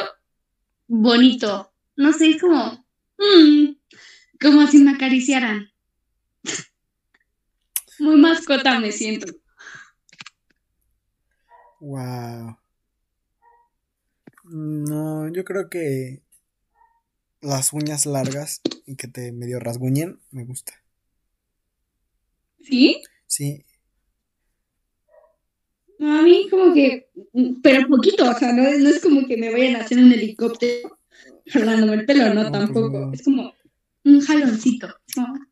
bonito. 0.87 1.73
No 1.97 2.13
sé, 2.13 2.31
es 2.31 2.41
como, 2.41 2.85
mm, 3.19 3.77
como 4.41 4.67
si 4.67 4.79
me 4.79 4.93
acariciaran. 4.93 5.71
Muy 7.99 8.17
mascota 8.17 8.79
me 8.81 8.93
siento. 8.93 9.33
Wow. 11.81 12.57
No, 14.45 15.33
yo 15.33 15.45
creo 15.45 15.69
que 15.71 16.21
las 17.41 17.73
uñas 17.73 18.07
largas 18.07 18.61
y 18.87 18.97
que 18.97 19.09
te 19.09 19.33
medio 19.33 19.59
rasguñen 19.59 20.21
me 20.31 20.45
gusta. 20.45 20.73
¿Sí? 22.63 23.03
Sí. 23.27 23.65
a 26.01 26.23
mí 26.23 26.49
como 26.51 26.73
que, 26.73 27.09
pero 27.63 27.89
poquito, 27.89 28.29
o 28.29 28.35
sea, 28.35 28.53
no, 28.53 28.63
es 28.63 29.01
como 29.03 29.27
que 29.27 29.37
me 29.37 29.53
vayan 29.53 29.77
a 29.77 29.85
hacer 29.85 29.99
un 29.99 30.13
helicóptero 30.13 30.99
jalándome 31.47 31.95
el 31.95 32.07
pelo, 32.07 32.33
no, 32.33 32.41
pues 32.43 32.53
tampoco. 32.53 33.13
Es 33.13 33.23
como 33.23 33.53
un 34.05 34.21
jaloncito. 34.21 34.89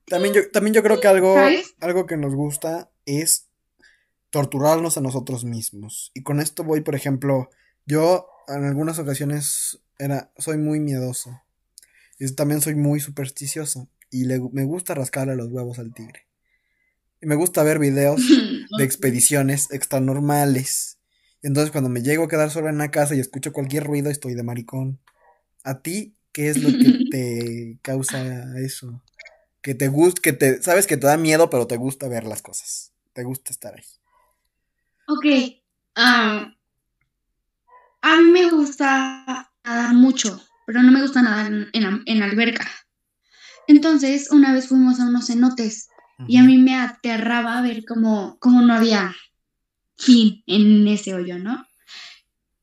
También 0.07 0.35
yo, 0.35 0.50
también 0.50 0.74
yo 0.74 0.83
creo 0.83 1.00
que 1.00 1.09
algo, 1.09 1.37
algo 1.81 2.07
que 2.07 2.16
nos 2.16 2.35
gusta 2.35 2.90
es 3.07 3.48
torturarnos 4.31 4.96
a 4.96 5.02
nosotros 5.02 5.44
mismos. 5.44 6.11
Y 6.14 6.22
con 6.22 6.40
esto 6.40 6.64
voy, 6.64 6.81
por 6.81 6.94
ejemplo, 6.94 7.50
yo 7.87 8.26
en 8.48 8.64
algunas 8.64 8.98
ocasiones 8.98 9.81
era, 9.98 10.33
soy 10.38 10.59
muy 10.59 10.81
miedoso. 10.81 11.42
Y 12.18 12.31
también 12.33 12.61
soy 12.61 12.74
muy 12.74 13.00
supersticioso. 13.00 13.88
Y 14.11 14.24
le, 14.24 14.40
me 14.52 14.64
gusta 14.64 14.94
rascarle 14.94 15.37
los 15.37 15.48
huevos 15.48 15.78
al 15.78 15.94
tigre. 15.94 16.26
Y 17.20 17.26
me 17.26 17.35
gusta 17.35 17.62
ver 17.62 17.78
videos 17.78 18.20
de 18.78 18.85
expediciones 18.85 19.70
extranormales. 19.70 20.98
Y 21.42 21.48
entonces 21.48 21.72
cuando 21.72 21.90
me 21.90 22.02
llego 22.02 22.24
a 22.24 22.28
quedar 22.28 22.50
solo 22.50 22.68
en 22.68 22.78
la 22.78 22.90
casa 22.90 23.14
y 23.14 23.20
escucho 23.20 23.52
cualquier 23.52 23.85
ruido, 23.85 24.11
estoy 24.11 24.35
de 24.35 24.42
maricón. 24.42 25.00
¿A 25.64 25.81
ti 25.81 26.16
qué 26.33 26.48
es 26.48 26.62
lo 26.62 26.68
que 26.68 27.05
te 27.11 27.78
causa 27.83 28.59
eso? 28.61 29.02
Que 29.61 29.74
te 29.74 29.88
gusta, 29.88 30.20
que 30.20 30.33
te, 30.33 30.62
sabes 30.62 30.87
que 30.87 30.96
te 30.96 31.07
da 31.07 31.16
miedo, 31.16 31.48
pero 31.50 31.66
te 31.66 31.76
gusta 31.76 32.09
ver 32.09 32.24
las 32.24 32.42
cosas. 32.42 32.92
Te 33.12 33.24
gusta 33.24 33.52
estar 33.52 33.74
ahí. 33.74 33.85
Ok. 35.07 35.62
Ah... 35.94 36.55
A 38.02 38.16
mí 38.16 38.30
me 38.30 38.50
gusta 38.50 39.48
nadar 39.64 39.94
mucho, 39.94 40.40
pero 40.66 40.82
no 40.82 40.90
me 40.90 41.02
gusta 41.02 41.22
nadar 41.22 41.52
en, 41.72 42.02
en, 42.04 42.22
alberca. 42.22 42.68
Entonces, 43.68 44.30
una 44.30 44.52
vez 44.52 44.68
fuimos 44.68 44.98
a 44.98 45.06
unos 45.06 45.28
cenotes 45.28 45.88
y 46.26 46.36
a 46.36 46.42
mí 46.42 46.58
me 46.58 46.74
aterraba 46.74 47.62
ver 47.62 47.84
cómo, 47.84 48.36
cómo 48.40 48.60
no 48.60 48.74
había 48.74 49.14
fin 49.96 50.42
en 50.46 50.86
ese 50.88 51.14
hoyo, 51.14 51.38
¿no? 51.38 51.64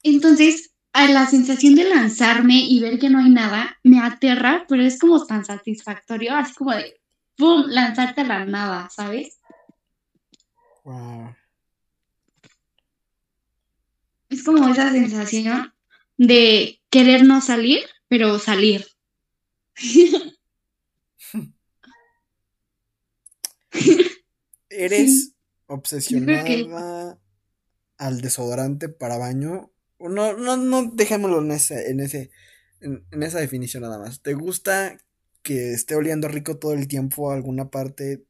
Entonces, 0.04 0.72
a 0.92 1.08
la 1.08 1.26
sensación 1.26 1.76
de 1.76 1.86
lanzarme 1.86 2.60
y 2.60 2.80
ver 2.82 3.00
que 3.00 3.10
no 3.10 3.20
hay 3.20 3.30
nada, 3.30 3.78
me 3.84 4.02
aterra, 4.02 4.66
pero 4.68 4.84
es 4.84 5.00
como 5.00 5.26
tan 5.26 5.46
satisfactorio, 5.46 6.36
así 6.36 6.54
como 6.54 6.72
de, 6.72 7.00
¡pum!, 7.38 7.66
lanzarte 7.68 8.22
a 8.22 8.26
la 8.26 8.46
nada, 8.46 8.90
¿sabes? 8.90 9.40
Wow. 10.84 11.36
Es 14.30 14.44
como 14.44 14.68
esa 14.70 14.92
sensación 14.92 15.74
de 16.18 16.82
querer 16.90 17.26
no 17.26 17.42
salir, 17.42 17.82
pero 18.08 18.38
salir. 18.40 18.86
¿Eres 24.70 25.34
obsesionada 25.66 27.20
al 27.98 28.22
desodorante 28.22 28.90
para 28.90 29.18
baño? 29.18 29.72
No, 30.00 30.38
no, 30.38 30.58
no 30.58 30.92
dejémoslo 30.94 31.42
en 31.42 31.52
ese, 31.52 31.90
en 31.90 32.00
ese, 32.00 32.30
en, 32.82 33.24
esa 33.24 33.40
definición 33.40 33.84
nada 33.84 33.98
más. 33.98 34.22
¿Te 34.22 34.34
gusta 34.34 34.98
que 35.42 35.74
esté 35.74 35.96
oliendo 35.96 36.28
rico 36.28 36.58
todo 36.58 36.74
el 36.74 36.88
tiempo 36.88 37.32
a 37.32 37.36
alguna 37.36 37.70
parte, 37.70 38.26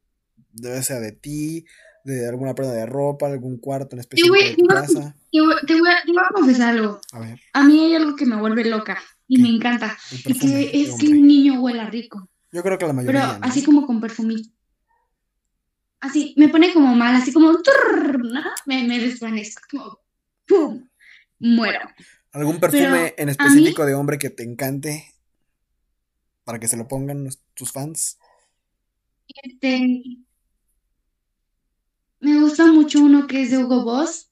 debe 0.52 0.82
ser 0.82 1.00
de 1.02 1.12
ti, 1.12 1.66
de 2.04 2.26
alguna 2.28 2.54
prenda 2.54 2.74
de 2.74 2.86
ropa, 2.86 3.26
algún 3.26 3.58
cuarto 3.58 3.96
en 3.96 4.00
específico 4.00 4.34
de 4.34 4.56
tu 4.56 4.66
casa? 4.66 5.16
Te 5.32 5.40
voy, 5.40 5.88
a, 5.88 6.28
confesar 6.34 6.70
algo. 6.70 7.00
A 7.12 7.20
ver. 7.20 7.40
A 7.52 7.64
mí 7.64 7.84
hay 7.84 7.94
algo 7.94 8.16
que 8.16 8.26
me 8.26 8.36
vuelve 8.36 8.64
loca. 8.64 8.98
Y 9.28 9.40
me 9.40 9.48
encanta. 9.48 9.96
Y 10.10 10.22
que 10.22 10.70
es 10.82 10.96
que 10.96 11.08
un 11.08 11.26
niño 11.26 11.60
huela 11.60 11.88
rico. 11.88 12.28
Yo 12.50 12.62
creo 12.62 12.78
que 12.78 12.86
la 12.86 12.92
mayoría. 12.92 13.20
Pero 13.20 13.38
así 13.42 13.62
como 13.64 13.86
con 13.86 14.00
perfumito. 14.00 14.50
Así, 16.00 16.34
me 16.36 16.48
pone 16.48 16.72
como 16.72 16.94
mal, 16.96 17.14
así 17.14 17.32
como. 17.32 17.52
Me, 18.66 18.82
me 18.84 18.98
desvanezco. 18.98 19.60
Como. 19.70 20.00
¡Pum! 20.46 20.88
Muero. 21.38 21.80
¿Algún 22.32 22.58
perfume 22.58 23.14
en 23.16 23.28
específico 23.28 23.86
de 23.86 23.94
hombre 23.94 24.18
que 24.18 24.30
te 24.30 24.42
encante? 24.42 25.14
Para 26.44 26.58
que 26.58 26.68
se 26.68 26.76
lo 26.76 26.88
pongan 26.88 27.28
tus 27.54 27.70
fans. 27.70 28.18
Este. 29.28 30.02
Me 32.20 32.40
gusta 32.40 32.66
mucho 32.66 33.00
uno 33.00 33.26
que 33.26 33.42
es 33.42 33.50
de 33.50 33.58
Hugo 33.58 33.84
Boss. 33.84 34.29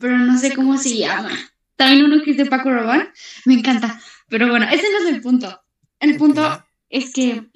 Pero 0.00 0.18
no 0.18 0.38
sé 0.38 0.54
cómo 0.54 0.76
se 0.76 0.96
llama. 0.96 1.30
También 1.76 2.04
uno 2.04 2.22
que 2.22 2.32
es 2.32 2.36
de 2.36 2.46
Paco 2.46 2.70
Rabanne. 2.70 3.08
Me 3.44 3.54
encanta. 3.54 4.00
Pero 4.28 4.48
bueno, 4.48 4.66
ese 4.70 4.90
no 4.90 4.98
es 5.06 5.14
el 5.14 5.20
punto. 5.20 5.60
El 6.00 6.16
punto 6.16 6.64
es 6.88 7.12
que 7.12 7.50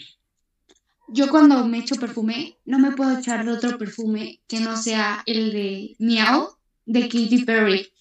yo 1.09 1.29
cuando 1.29 1.65
me 1.67 1.79
echo 1.79 1.97
perfume, 1.97 2.59
no 2.65 2.79
me 2.79 2.93
puedo 2.93 3.19
echar 3.19 3.45
de 3.45 3.53
otro 3.53 3.79
perfume 3.79 4.41
que 4.47 4.61
no 4.61 4.77
sea 4.77 5.23
el 5.27 5.53
de 5.53 5.97
Miau 5.99 6.57
de 6.85 7.03
Katy 7.03 7.45
Perry. 7.45 7.93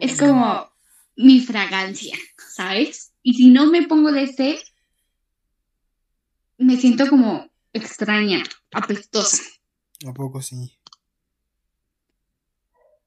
Es 0.00 0.18
como 0.18 0.70
mi 1.16 1.40
fragancia, 1.40 2.16
¿sabes? 2.36 3.12
Y 3.22 3.34
si 3.34 3.50
no 3.50 3.66
me 3.66 3.86
pongo 3.86 4.10
de 4.10 4.24
este, 4.24 4.58
me 6.58 6.76
siento 6.76 7.08
como 7.08 7.50
extraña, 7.72 8.42
apestosa. 8.72 9.42
¿A 10.06 10.12
poco 10.12 10.42
sí? 10.42 10.72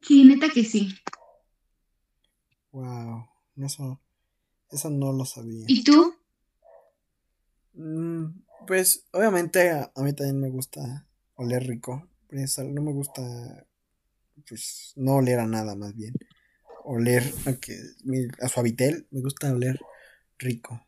Sí, 0.06 0.24
neta 0.24 0.50
que 0.50 0.64
sí. 0.64 0.96
Wow, 2.72 3.28
eso, 3.58 4.02
eso 4.70 4.90
no 4.90 5.12
lo 5.14 5.26
sabía. 5.26 5.66
¿Y 5.68 5.84
tú? 5.84 6.14
Mm, 7.74 8.42
pues 8.68 9.06
obviamente 9.12 9.72
a, 9.72 9.92
mí 9.98 10.14
también 10.14 10.40
me 10.40 10.50
gusta 10.50 11.08
oler 11.36 11.64
rico. 11.66 12.08
Pues, 12.30 12.58
no 12.60 12.82
me 12.82 12.92
gusta, 12.92 13.66
pues, 14.48 14.94
no 14.96 15.16
oler 15.16 15.40
a 15.40 15.48
nada 15.48 15.76
más 15.76 15.96
bien. 15.96 16.14
Oler 16.84 17.24
a, 17.48 17.54
que, 17.54 17.78
a 18.42 18.48
suavitel, 18.48 19.08
me 19.10 19.22
gusta 19.22 19.52
oler 19.52 19.80
rico. 20.38 20.86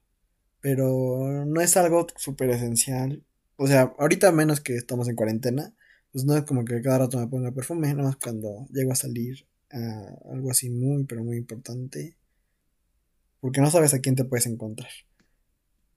Pero 0.60 1.46
no 1.46 1.62
es 1.62 1.76
algo 1.78 2.06
súper 2.18 2.52
esencial. 2.52 3.24
O 3.56 3.68
sea, 3.68 3.94
ahorita 3.98 4.32
menos 4.32 4.62
que 4.62 4.76
estamos 4.76 5.08
en 5.08 5.16
cuarentena, 5.16 5.74
pues 6.18 6.26
no 6.26 6.36
es 6.36 6.46
como 6.46 6.66
que 6.66 6.82
cada 6.82 6.98
rato 6.98 7.20
me 7.20 7.28
ponga 7.28 7.52
perfume, 7.52 7.90
nada 7.90 8.10
más 8.10 8.16
cuando 8.16 8.66
llego 8.72 8.92
a 8.92 8.96
salir 8.96 9.46
a 9.70 10.32
algo 10.34 10.50
así 10.50 10.68
muy, 10.68 11.04
pero 11.04 11.24
muy 11.24 11.38
importante. 11.38 12.18
Porque 13.40 13.62
no 13.62 13.70
sabes 13.70 13.94
a 13.94 14.00
quién 14.00 14.16
te 14.16 14.24
puedes 14.24 14.48
encontrar. 14.48 14.90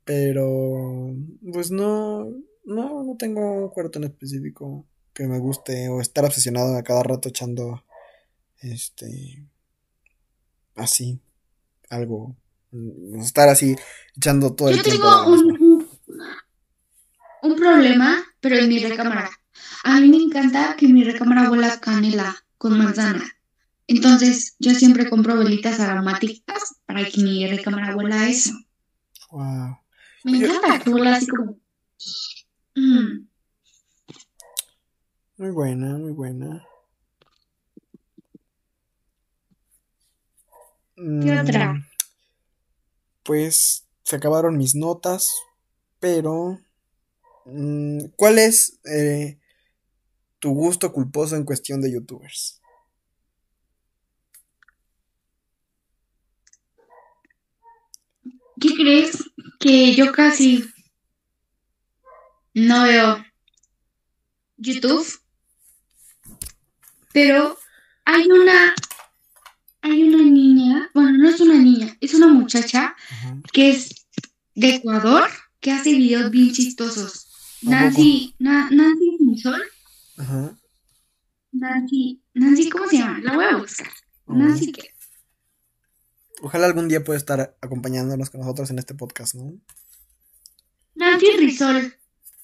Pero, 0.05 1.17
pues 1.51 1.71
no, 1.71 2.27
no, 2.67 3.03
no 3.03 3.17
tengo 3.19 3.63
un 3.63 3.69
cuarto 3.71 3.99
en 3.99 4.05
específico 4.05 4.85
que 5.15 5.27
me 5.27 5.39
guste 5.39 5.89
o 5.89 6.03
estar 6.03 6.27
obsesionado 6.27 6.77
a 6.77 6.83
cada 6.83 7.03
rato 7.03 7.31
echando, 7.31 7.83
este, 8.61 9.43
así, 10.75 11.19
algo, 11.89 12.37
mm, 12.73 13.21
estar 13.21 13.49
así 13.49 13.75
echando 14.15 14.55
todo 14.55 14.69
el 14.69 14.83
tiempo. 14.83 15.03
Yo 15.03 15.25
tengo 15.25 15.33
un, 15.33 15.89
un 17.41 17.57
problema, 17.57 18.23
pero 18.39 18.57
en 18.57 18.69
mi 18.69 18.81
recámara. 18.81 19.40
A 19.85 20.01
mí 20.01 20.09
me 20.09 20.19
encanta 20.19 20.77
que 20.77 20.89
mi 20.89 21.05
recámara 21.05 21.51
huela 21.51 21.81
canela 21.81 22.37
con 22.59 22.77
manzana. 22.77 23.25
Entonces, 23.87 24.55
yo 24.59 24.73
siempre 24.75 25.09
compro 25.09 25.37
velitas 25.37 25.81
aromáticas 25.81 26.77
para 26.87 27.05
que 27.05 27.23
mi 27.23 27.47
recámara 27.47 27.97
huela 27.97 28.29
eso. 28.29 28.53
Wow. 29.31 29.79
Me 30.25 30.39
encanta 30.39 30.79
que 30.81 31.09
así 31.09 31.27
como. 31.27 31.59
Mm. 32.77 33.27
Muy 35.39 35.51
buena, 35.51 35.97
muy 35.97 36.13
buena. 36.13 36.67
¿Qué 40.95 41.03
mm, 41.03 41.41
otra? 41.41 41.89
Pues 43.23 43.87
se 44.03 44.17
acabaron 44.17 44.59
mis 44.59 44.75
notas, 44.75 45.33
pero 45.99 46.61
mm, 47.47 48.05
¿cuál 48.17 48.39
es 48.39 48.79
eh, 48.85 49.40
tu 50.41 50.51
gusto 50.51 50.93
culposo 50.93 51.37
en 51.37 51.45
cuestión 51.45 51.81
de 51.81 51.93
youtubers? 51.93 52.61
¿Qué 58.61 58.75
crees? 58.75 59.31
Que 59.59 59.95
yo 59.95 60.13
casi 60.13 60.65
no 62.55 62.83
veo 62.83 63.25
YouTube, 64.57 65.07
pero 67.13 67.57
hay 68.05 68.31
una 68.31 68.75
hay 69.83 70.03
una 70.03 70.23
niña, 70.23 70.91
bueno, 70.93 71.13
no 71.13 71.29
es 71.29 71.41
una 71.41 71.55
niña, 71.55 71.97
es 72.01 72.13
una 72.13 72.29
muchacha 72.29 72.95
que 73.53 73.71
es 73.71 74.07
de 74.55 74.77
Ecuador 74.77 75.29
que 75.61 75.73
hace 75.73 75.93
videos 75.93 76.31
bien 76.31 76.53
chistosos. 76.53 77.29
Nancy, 77.63 78.35
Nancy 78.39 79.39
Sol. 79.43 79.63
Ajá. 80.21 80.57
Nancy, 81.53 82.23
Nancy, 82.35 82.69
¿cómo 82.69 82.87
se 82.87 82.99
llama? 82.99 83.19
La 83.23 83.35
voy 83.35 83.45
a 83.45 83.57
buscar. 83.57 83.89
Nancy, 84.27 84.73
¿qué? 84.73 84.91
Ojalá 86.43 86.67
algún 86.67 86.89
día 86.89 87.03
pueda 87.03 87.19
estar 87.19 87.57
acompañándonos 87.61 88.31
con 88.31 88.41
nosotros 88.41 88.71
en 88.71 88.79
este 88.79 88.95
podcast, 88.95 89.35
¿no? 89.35 89.59
Nancy 90.95 91.27
Rizol. 91.39 91.95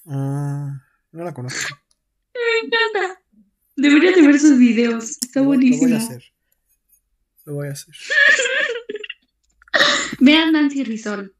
Ah, 0.07 0.81
no 1.11 1.23
la 1.23 1.33
conozco. 1.33 1.75
Me 2.33 2.67
encanta. 2.67 3.21
Deberías 3.75 4.15
de 4.15 4.21
ver 4.23 4.39
sus 4.39 4.57
videos. 4.57 5.17
Está 5.21 5.41
buenísimo. 5.41 5.87
Lo 5.87 5.89
voy 5.89 5.93
a 5.93 6.03
hacer. 6.03 6.23
Lo 7.45 7.53
voy 7.53 7.67
a 7.67 7.71
hacer. 7.71 7.95
Vean 10.19 10.51
Nancy 10.51 10.83
Rizol. 10.83 11.35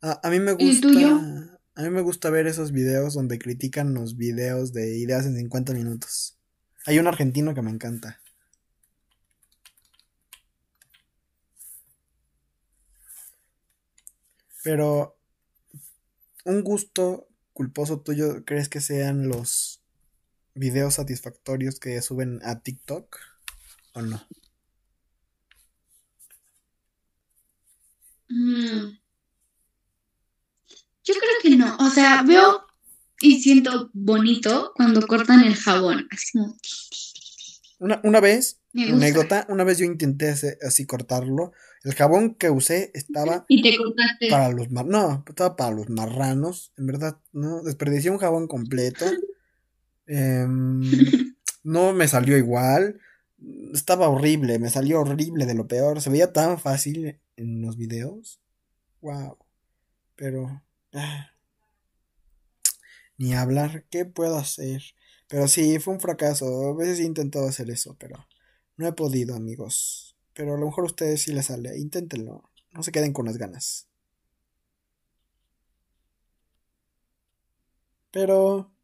Ah, 0.00 0.20
a 0.22 0.30
mí 0.30 0.40
me 0.40 0.52
gusta. 0.52 0.64
¿Y 0.64 0.80
tuyo? 0.80 1.20
A 1.74 1.82
mí 1.82 1.90
me 1.90 2.02
gusta 2.02 2.28
ver 2.28 2.46
esos 2.46 2.70
videos 2.70 3.14
donde 3.14 3.38
critican 3.38 3.94
los 3.94 4.16
videos 4.16 4.72
de 4.74 4.98
ideas 4.98 5.24
en 5.24 5.36
50 5.36 5.72
minutos. 5.72 6.36
Hay 6.84 6.98
un 6.98 7.06
argentino 7.06 7.54
que 7.54 7.62
me 7.62 7.70
encanta. 7.70 8.20
Pero, 14.62 15.16
¿un 16.44 16.62
gusto 16.62 17.28
culposo 17.54 18.00
tuyo 18.00 18.44
crees 18.44 18.68
que 18.68 18.80
sean 18.80 19.28
los 19.28 19.82
videos 20.54 20.94
satisfactorios 20.94 21.80
que 21.80 22.00
suben 22.02 22.40
a 22.44 22.60
TikTok 22.60 23.18
o 23.94 24.02
no? 24.02 24.22
Mm. 28.28 29.01
Yo 31.04 31.14
creo 31.14 31.34
que 31.42 31.56
no. 31.56 31.76
O 31.78 31.90
sea, 31.90 32.22
veo 32.22 32.62
y 33.20 33.40
siento 33.40 33.90
bonito 33.92 34.72
cuando 34.74 35.06
cortan 35.06 35.44
el 35.44 35.54
jabón. 35.54 36.08
Así 36.10 36.38
como. 36.38 36.56
Una, 37.78 38.00
una 38.04 38.20
vez, 38.20 38.60
anécdota, 38.74 39.46
una 39.48 39.64
vez 39.64 39.78
yo 39.78 39.84
intenté 39.84 40.34
así 40.62 40.86
cortarlo 40.86 41.52
el 41.84 41.94
jabón 41.94 42.34
que 42.34 42.50
usé 42.50 42.90
estaba 42.94 43.44
y 43.48 43.62
te 43.62 43.76
cortaste. 43.76 44.28
para 44.30 44.50
los 44.50 44.70
mar 44.70 44.86
no, 44.86 45.24
estaba 45.28 45.56
para 45.56 45.74
los 45.74 45.88
marranos, 45.88 46.72
en 46.76 46.86
verdad, 46.86 47.18
no, 47.32 47.62
desperdicié 47.62 48.10
un 48.10 48.18
jabón 48.18 48.46
completo. 48.46 49.04
Em, 50.04 50.82
no 51.62 51.92
me 51.92 52.08
salió 52.08 52.36
igual. 52.36 53.00
Estaba 53.72 54.08
horrible, 54.08 54.58
me 54.58 54.68
salió 54.68 55.00
horrible 55.00 55.46
de 55.46 55.54
lo 55.54 55.68
peor. 55.68 56.02
Se 56.02 56.10
veía 56.10 56.32
tan 56.32 56.58
fácil 56.58 57.20
en 57.36 57.62
los 57.62 57.76
videos. 57.76 58.40
Wow. 59.00 59.38
Pero 60.16 60.60
ni 63.18 63.34
hablar, 63.34 63.84
¿qué 63.90 64.04
puedo 64.04 64.36
hacer? 64.36 64.82
Pero 65.28 65.48
sí, 65.48 65.78
fue 65.78 65.94
un 65.94 66.00
fracaso. 66.00 66.68
A 66.68 66.74
veces 66.74 67.00
he 67.00 67.04
intentado 67.04 67.48
hacer 67.48 67.70
eso, 67.70 67.96
pero 67.98 68.26
no 68.76 68.86
he 68.86 68.92
podido, 68.92 69.34
amigos. 69.34 70.16
Pero 70.34 70.54
a 70.54 70.58
lo 70.58 70.66
mejor 70.66 70.84
a 70.84 70.86
ustedes 70.86 71.22
sí 71.22 71.32
les 71.32 71.46
sale. 71.46 71.78
Inténtenlo. 71.78 72.50
No 72.72 72.82
se 72.82 72.92
queden 72.92 73.12
con 73.12 73.26
las 73.26 73.38
ganas. 73.38 73.88
Pero, 78.10 78.74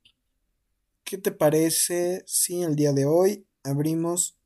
¿qué 1.05 1.19
te 1.19 1.33
parece 1.33 2.25
si 2.27 2.63
el 2.63 2.77
día 2.77 2.93
de 2.93 3.05
hoy 3.05 3.47
abrimos 3.63 4.39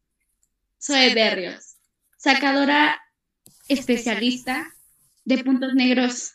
Soy 0.79 1.13
Berrios, 1.13 1.77
sacadora 2.17 3.01
especialista 3.69 4.75
de 5.23 5.45
puntos 5.45 5.73
negros 5.75 6.33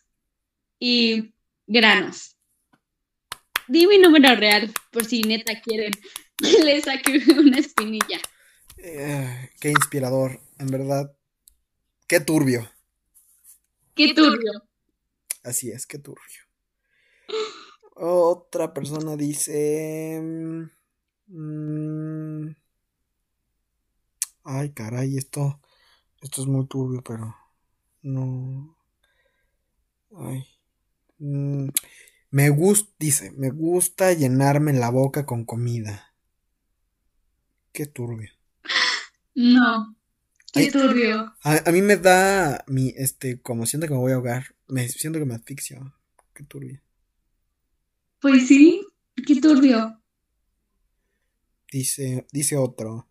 y 0.79 1.35
granos. 1.67 2.32
Di 3.73 3.87
mi 3.87 3.97
número 3.97 4.37
real, 4.37 4.71
por 4.91 5.07
si 5.07 5.23
neta 5.23 5.59
quieren 5.63 5.93
que 6.37 6.63
le 6.63 6.83
saque 6.83 7.23
una 7.33 7.57
espinilla. 7.57 8.21
Eh, 8.77 9.51
qué 9.59 9.71
inspirador, 9.71 10.39
en 10.59 10.67
verdad. 10.67 11.17
Qué 12.07 12.21
turbio. 12.21 12.71
Qué 13.95 14.13
turbio. 14.13 14.53
Así 15.43 15.71
es, 15.71 15.87
qué 15.87 15.99
turbio. 15.99 16.43
Otra 17.95 18.75
persona 18.75 19.17
dice... 19.17 20.21
Mm, 21.29 22.49
ay, 24.45 24.73
caray, 24.75 25.17
esto... 25.17 25.63
Esto 26.21 26.43
es 26.43 26.47
muy 26.47 26.67
turbio, 26.67 27.01
pero... 27.03 27.35
No... 28.03 28.77
Ay. 30.15 30.47
Mm, 31.21 31.71
me 32.33 32.49
gusta, 32.49 32.91
dice, 32.99 33.31
me 33.33 33.51
gusta 33.51 34.15
llenarme 34.15 34.73
la 34.73 34.89
boca 34.89 35.27
con 35.27 35.45
comida. 35.45 36.15
Qué 37.73 37.85
turbio. 37.85 38.31
No. 39.35 39.95
Qué 40.51 40.71
turbio. 40.71 41.35
A, 41.43 41.71
mí 41.71 41.83
me 41.83 41.97
da 41.97 42.65
mi, 42.67 42.95
este, 42.97 43.39
como 43.41 43.67
siento 43.67 43.87
que 43.87 43.93
me 43.93 44.01
voy 44.01 44.13
a 44.13 44.15
ahogar. 44.15 44.55
Me 44.67 44.89
siento 44.89 45.19
que 45.19 45.27
me 45.27 45.35
asfixio. 45.35 45.95
Qué 46.33 46.43
turbio. 46.45 46.81
Pues 48.19 48.49
sí, 48.49 48.87
qué 49.27 49.39
turbio. 49.39 50.01
Dice, 51.71 52.27
dice 52.33 52.57
otro. 52.57 53.09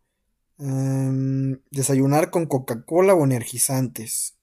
desayunar 0.58 2.32
con 2.32 2.48
Coca-Cola 2.48 3.14
o 3.14 3.24
energizantes. 3.24 4.36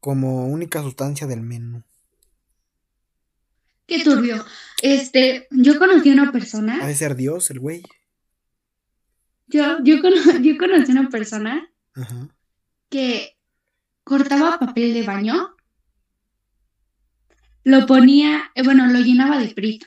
Como 0.00 0.48
única 0.48 0.82
sustancia 0.82 1.28
del 1.28 1.42
menú. 1.42 1.84
Qué 3.86 4.02
turbio. 4.02 4.44
Este, 4.82 5.46
yo 5.50 5.78
conocí 5.78 6.10
a 6.10 6.14
una 6.14 6.32
persona. 6.32 6.78
Ha 6.82 6.86
de 6.86 6.94
ser 6.94 7.16
Dios, 7.16 7.50
el 7.50 7.60
güey. 7.60 7.82
Yo, 9.46 9.78
yo, 9.82 9.96
yo 10.42 10.58
conocí 10.58 10.92
a 10.92 11.00
una 11.00 11.08
persona 11.10 11.70
que 12.88 13.36
cortaba 14.02 14.58
papel 14.58 14.94
de 14.94 15.02
baño, 15.02 15.54
lo 17.62 17.86
ponía, 17.86 18.50
eh, 18.54 18.62
bueno, 18.62 18.86
lo 18.86 19.00
llenaba 19.00 19.38
de 19.38 19.48
Prit, 19.48 19.84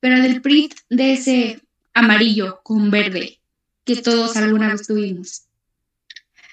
pero 0.00 0.20
del 0.20 0.40
Prit 0.40 0.74
de 0.88 1.12
ese 1.12 1.62
amarillo 1.92 2.60
con 2.62 2.90
verde 2.90 3.40
que 3.84 3.96
todos 3.96 4.36
alguna 4.36 4.68
vez 4.68 4.86
tuvimos. 4.86 5.46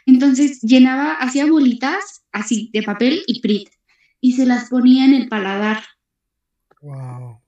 Entonces 0.06 0.62
llenaba, 0.62 1.14
hacía 1.14 1.46
bolitas 1.46 2.24
así 2.32 2.70
de 2.74 2.84
papel 2.84 3.24
y 3.28 3.42
Prit 3.42 3.70
y 4.20 4.34
se 4.34 4.46
las 4.46 4.70
ponía 4.70 5.06
en 5.06 5.14
el 5.14 5.30
paladar 5.30 5.84
Wow. 6.82 7.42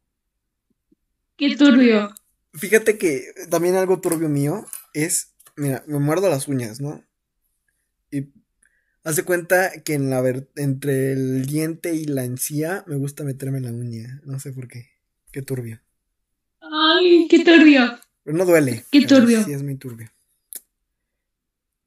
Qué 1.38 1.56
turbio. 1.56 2.14
Fíjate 2.54 2.98
que 2.98 3.34
también 3.50 3.76
algo 3.76 4.02
turbio 4.02 4.30
mío 4.30 4.66
es, 4.94 5.34
mira, 5.56 5.84
me 5.88 6.00
muerdo 6.00 6.30
las 6.30 6.48
uñas, 6.48 6.82
¿no? 6.82 7.04
Y 8.12 8.28
hace 9.04 9.24
cuenta 9.24 9.72
que 9.84 9.94
en 9.94 10.10
la 10.10 10.22
entre 10.56 11.14
el 11.14 11.46
diente 11.46 11.96
y 11.96 12.06
la 12.06 12.26
encía 12.26 12.84
me 12.88 12.96
gusta 12.96 13.24
meterme 13.24 13.62
la 13.62 13.72
uña, 13.72 14.22
no 14.26 14.40
sé 14.40 14.52
por 14.52 14.68
qué. 14.68 14.90
Qué 15.32 15.42
turbio. 15.42 15.82
Ay, 16.60 17.28
qué 17.30 17.44
turbio. 17.44 18.00
Pero 18.24 18.38
no 18.38 18.46
duele. 18.46 18.86
Qué 18.92 19.06
turbio. 19.06 19.44
Sí, 19.44 19.54
es 19.54 19.64
muy 19.64 19.76
turbio. 19.76 20.12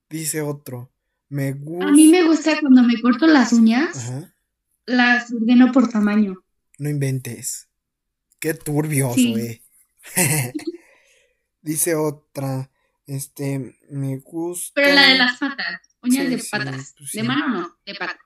Dice 0.09 0.41
otro. 0.41 0.91
Me 1.29 1.53
gusta. 1.53 1.89
A 1.89 1.93
mí 1.93 2.09
me 2.09 2.25
gusta 2.25 2.59
cuando 2.61 2.83
me 2.83 3.01
corto 3.01 3.27
las 3.27 3.53
uñas, 3.53 4.13
las 4.87 5.33
ordeno 5.33 5.73
por 5.73 5.89
tamaño. 5.89 6.44
No 6.79 6.89
inventes. 6.89 7.69
Qué 8.39 8.55
turbio, 8.55 9.13
Dice 11.63 11.95
otra. 11.95 12.71
Este, 13.07 13.79
me 13.91 14.17
gusta. 14.19 14.73
Pero 14.75 14.95
la 14.95 15.09
de 15.09 15.19
las 15.19 15.39
patas, 15.39 15.83
uñas 16.03 16.29
de 16.29 16.43
patas. 16.51 16.95
Pues 16.99 17.13
de 17.13 17.23
mano 17.23 17.49
no, 17.49 17.79
de 17.87 17.95
patas. 17.95 18.19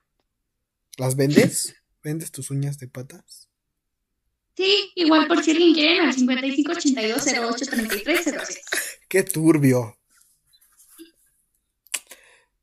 ¿Las 0.97 1.15
vendes? 1.15 1.75
¿Vendes 2.03 2.31
tus 2.31 2.49
uñas 2.51 2.77
de 2.79 2.87
patas? 2.87 3.49
Sí, 4.55 4.91
igual 4.95 5.27
por 5.27 5.43
si 5.43 5.51
alguien 5.51 5.73
quiere 5.73 5.99
al 6.01 6.15
5582083306. 6.15 8.57
Qué 9.07 9.23
turbio. 9.23 9.97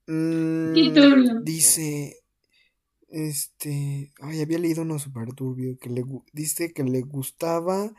Qué 0.07 0.93
turbio. 0.95 1.37
Mm, 1.37 1.43
dice, 1.43 2.23
este, 3.17 4.13
ay, 4.21 4.43
había 4.43 4.59
leído 4.59 4.83
uno 4.83 4.99
super 4.99 5.33
turbio 5.33 5.79
que 5.79 5.89
le 5.89 6.05
dice 6.35 6.75
que 6.75 6.85
le 6.85 7.01
gustaba 7.01 7.95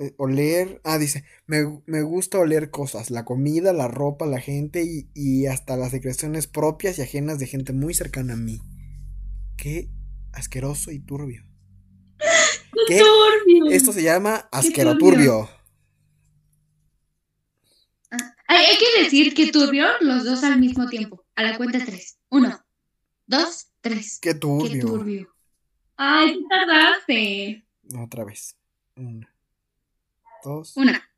eh, 0.00 0.14
oler, 0.16 0.80
ah, 0.82 0.96
dice, 0.96 1.24
me, 1.46 1.62
gusta 2.02 2.38
oler 2.38 2.70
cosas, 2.70 3.10
la 3.10 3.26
comida, 3.26 3.74
la 3.74 3.86
ropa, 3.86 4.24
la 4.24 4.40
gente 4.40 4.82
y, 5.14 5.44
hasta 5.44 5.76
las 5.76 5.90
secreciones 5.90 6.46
propias 6.46 6.98
y 6.98 7.02
ajenas 7.02 7.38
de 7.38 7.46
gente 7.46 7.74
muy 7.74 7.92
cercana 7.92 8.32
a 8.32 8.38
mí. 8.38 8.58
Qué 9.58 9.90
asqueroso 10.32 10.90
y 10.90 11.00
turbio. 11.00 11.44
¿Qué? 12.88 12.98
turbio. 12.98 13.70
Esto 13.70 13.92
se 13.92 14.02
llama 14.02 14.48
asqueroturbio. 14.52 15.50
Ah, 18.10 18.34
hay 18.48 18.78
que 18.78 19.02
decir 19.02 19.34
que 19.34 19.52
turbio 19.52 19.84
los 20.00 20.24
dos 20.24 20.42
al 20.44 20.58
mismo 20.58 20.88
tiempo. 20.88 21.26
A 21.34 21.42
la 21.42 21.58
cuenta 21.58 21.84
tres. 21.84 22.16
Uno, 22.30 22.58
dos, 23.26 23.68
Tres. 23.88 24.18
Qué 24.20 24.34
turbio. 24.34 24.72
Qué 24.72 24.80
turbio. 24.80 25.34
Ay, 25.96 26.34
¿qué 26.34 26.44
tardaste? 26.50 27.66
Otra 28.02 28.24
vez. 28.24 28.56
Una. 28.96 29.32
Dos. 30.42 30.76
Una. 30.76 31.08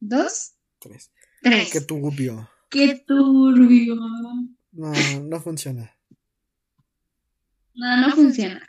Dos. 0.00 0.54
Tres. 0.80 1.12
Tres. 1.40 1.70
Qué 1.70 1.80
turbio. 1.82 2.50
Qué 2.68 3.04
turbio. 3.06 3.94
No, 4.72 4.92
no 5.22 5.40
funciona. 5.40 5.96
No, 7.74 7.96
no 7.96 8.12
funciona. 8.16 8.68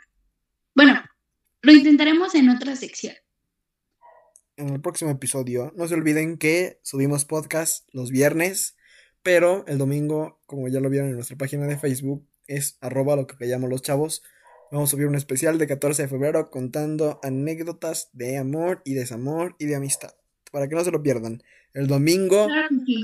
Bueno, 0.76 1.02
lo 1.62 1.72
intentaremos 1.72 2.36
en 2.36 2.48
otra 2.48 2.76
sección. 2.76 3.16
En 4.56 4.68
el 4.68 4.80
próximo 4.80 5.10
episodio, 5.10 5.72
no 5.76 5.88
se 5.88 5.94
olviden 5.94 6.38
que 6.38 6.78
subimos 6.84 7.24
podcast 7.24 7.88
los 7.92 8.12
viernes, 8.12 8.76
pero 9.24 9.66
el 9.66 9.78
domingo, 9.78 10.40
como 10.46 10.68
ya 10.68 10.78
lo 10.78 10.90
vieron 10.90 11.08
en 11.08 11.16
nuestra 11.16 11.36
página 11.36 11.66
de 11.66 11.76
Facebook, 11.76 12.24
es 12.56 12.76
arroba 12.80 13.16
lo 13.16 13.26
que 13.26 13.36
callamos 13.36 13.70
los 13.70 13.82
chavos. 13.82 14.22
Vamos 14.70 14.88
a 14.88 14.92
subir 14.92 15.06
un 15.06 15.14
especial 15.14 15.58
de 15.58 15.66
14 15.66 16.02
de 16.02 16.08
febrero 16.08 16.50
contando 16.50 17.20
anécdotas 17.22 18.10
de 18.12 18.38
amor 18.38 18.82
y 18.84 18.94
desamor 18.94 19.56
y 19.58 19.66
de 19.66 19.76
amistad. 19.76 20.14
Para 20.50 20.68
que 20.68 20.74
no 20.74 20.84
se 20.84 20.90
lo 20.90 21.02
pierdan. 21.02 21.42
El 21.74 21.86
domingo 21.86 22.48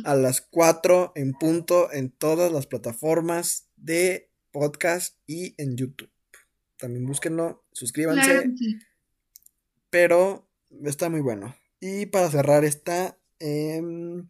a 0.04 0.14
las 0.14 0.42
4 0.42 1.12
en 1.14 1.32
punto 1.32 1.90
en 1.92 2.10
todas 2.10 2.52
las 2.52 2.66
plataformas 2.66 3.68
de 3.76 4.30
podcast 4.50 5.16
y 5.26 5.54
en 5.56 5.76
YouTube. 5.76 6.10
También 6.76 7.06
búsquenlo, 7.06 7.64
suscríbanse. 7.72 8.50
Pero 9.90 10.46
está 10.84 11.08
muy 11.08 11.20
bueno. 11.20 11.56
Y 11.80 12.06
para 12.06 12.30
cerrar 12.30 12.64
esta 12.64 13.18
em, 13.38 14.26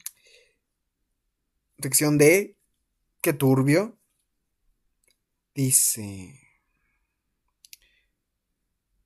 sección 1.80 2.18
de 2.18 2.56
Qué 3.20 3.32
turbio. 3.32 3.97
Dice, 5.58 6.38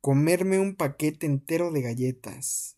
comerme 0.01 0.59
un 0.59 0.75
paquete 0.75 1.25
entero 1.25 1.71
de 1.71 1.81
galletas. 1.81 2.77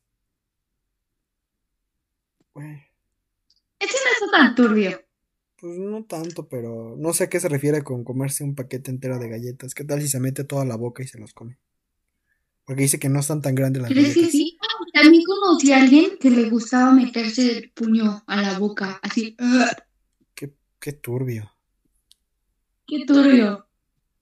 Ese 2.56 3.98
no 3.98 4.12
está 4.14 4.32
tan 4.32 4.56
turbio. 4.56 5.04
Pues 5.58 5.78
no 5.78 6.06
tanto, 6.06 6.48
pero 6.48 6.96
no 6.98 7.12
sé 7.12 7.26
a 7.26 7.30
qué 7.30 7.42
se 7.42 7.50
refiere 7.50 7.82
con 7.82 8.06
comerse 8.06 8.46
un 8.46 8.56
paquete 8.56 8.92
entero 8.92 9.20
de 9.20 9.28
galletas. 9.28 9.76
¿Qué 9.76 9.84
tal 9.84 10.02
si 10.02 10.08
se 10.08 10.22
mete 10.22 10.46
toda 10.46 10.64
la 10.64 10.78
boca 10.78 11.04
y 11.04 11.08
se 11.08 11.20
los 11.20 11.34
come? 11.34 11.58
Porque 12.64 12.84
dice 12.84 12.98
que 12.98 13.10
no 13.10 13.20
están 13.20 13.42
tan 13.42 13.56
grandes 13.56 13.82
las 13.82 13.92
¿Crees 13.92 14.16
galletas. 14.16 14.32
que 14.32 14.38
sí? 14.38 14.58
También 14.94 15.24
conocí 15.26 15.74
a 15.74 15.82
alguien 15.82 16.18
que 16.18 16.30
le 16.30 16.50
gustaba 16.50 16.94
meterse 16.94 17.58
el 17.58 17.72
puño 17.72 18.24
a 18.26 18.42
la 18.42 18.58
boca, 18.58 19.02
así. 19.04 19.36
Qué, 20.34 20.54
qué 20.80 20.94
turbio. 20.94 21.52
¡Qué 22.88 23.04
turbio! 23.06 23.65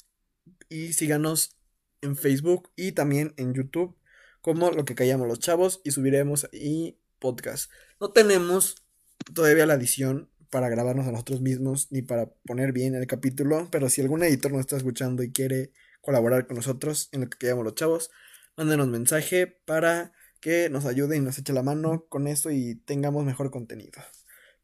y 0.68 0.92
síganos 0.92 1.56
en 2.00 2.16
Facebook 2.16 2.70
y 2.76 2.92
también 2.92 3.34
en 3.36 3.54
YouTube 3.54 3.96
como 4.40 4.70
lo 4.70 4.84
que 4.84 4.94
callamos 4.94 5.26
los 5.26 5.40
chavos 5.40 5.80
y 5.82 5.90
subiremos 5.90 6.48
ahí 6.52 7.00
podcast. 7.18 7.70
No 7.98 8.12
tenemos 8.12 8.86
todavía 9.34 9.66
la 9.66 9.74
edición 9.74 10.30
para 10.50 10.68
grabarnos 10.68 11.06
a 11.06 11.10
nosotros 11.10 11.40
mismos 11.40 11.88
ni 11.90 12.02
para 12.02 12.30
poner 12.44 12.72
bien 12.72 12.94
el 12.94 13.06
capítulo, 13.08 13.68
pero 13.72 13.90
si 13.90 14.02
algún 14.02 14.22
editor 14.22 14.52
nos 14.52 14.60
está 14.60 14.76
escuchando 14.76 15.24
y 15.24 15.32
quiere 15.32 15.72
colaborar 16.00 16.46
con 16.46 16.56
nosotros 16.56 17.08
en 17.10 17.22
lo 17.22 17.28
que 17.28 17.38
callamos 17.38 17.64
los 17.64 17.74
chavos, 17.74 18.10
mándenos 18.56 18.88
mensaje 18.88 19.46
para 19.46 20.12
que 20.40 20.70
nos 20.70 20.84
ayude 20.86 21.16
y 21.16 21.20
nos 21.20 21.38
eche 21.38 21.52
la 21.52 21.62
mano 21.62 22.06
con 22.08 22.26
eso 22.26 22.50
y 22.50 22.76
tengamos 22.84 23.24
mejor 23.24 23.50
contenido. 23.50 24.02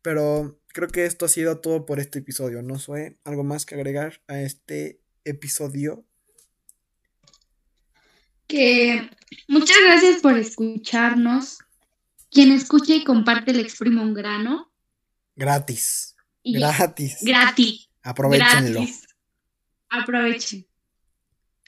Pero 0.01 0.61
creo 0.69 0.89
que 0.89 1.07
esto 1.07 1.27
ha 1.27 1.29
sido 1.29 1.61
todo 1.61 1.87
por 1.87 2.01
este 2.01 2.21
episodio, 2.21 2.63
¿no, 2.63 2.79
Sue? 2.79 3.19
¿Algo 3.25 3.45
más 3.45 3.67
que 3.67 3.75
agregar 3.75 4.23
a 4.27 4.41
este 4.41 5.01
episodio? 5.25 6.05
Que 8.47 9.11
muchas 9.49 9.77
gracias 9.85 10.21
por 10.21 10.37
escucharnos. 10.37 11.59
Quien 12.31 12.51
escuche 12.53 12.97
y 12.97 13.05
comparte 13.05 13.53
le 13.53 13.63
exprime 13.63 14.03
un 14.03 14.15
grano. 14.15 14.73
Gratis. 15.37 16.17
Y 16.43 16.59
Gratis. 16.59 17.19
gratis. 17.23 17.89
Aprovechenlo. 18.03 18.81
Gratis. 18.81 19.07
Aprovechen. 19.89 20.67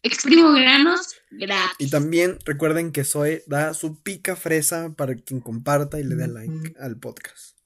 Exprimo 0.05 0.53
granos 0.53 1.17
gratis. 1.31 1.77
Y 1.79 1.91
también 1.91 2.39
recuerden 2.45 2.93
que 2.93 3.05
Zoe 3.05 3.43
da 3.47 3.73
su 3.73 4.03
pica 4.03 4.37
fresa 4.37 4.93
para 4.95 5.15
quien 5.15 5.41
comparta 5.41 5.99
y 5.99 6.05
le 6.05 6.15
dé 6.15 6.29
like 6.29 6.75
al 6.79 6.99
podcast. 6.99 7.57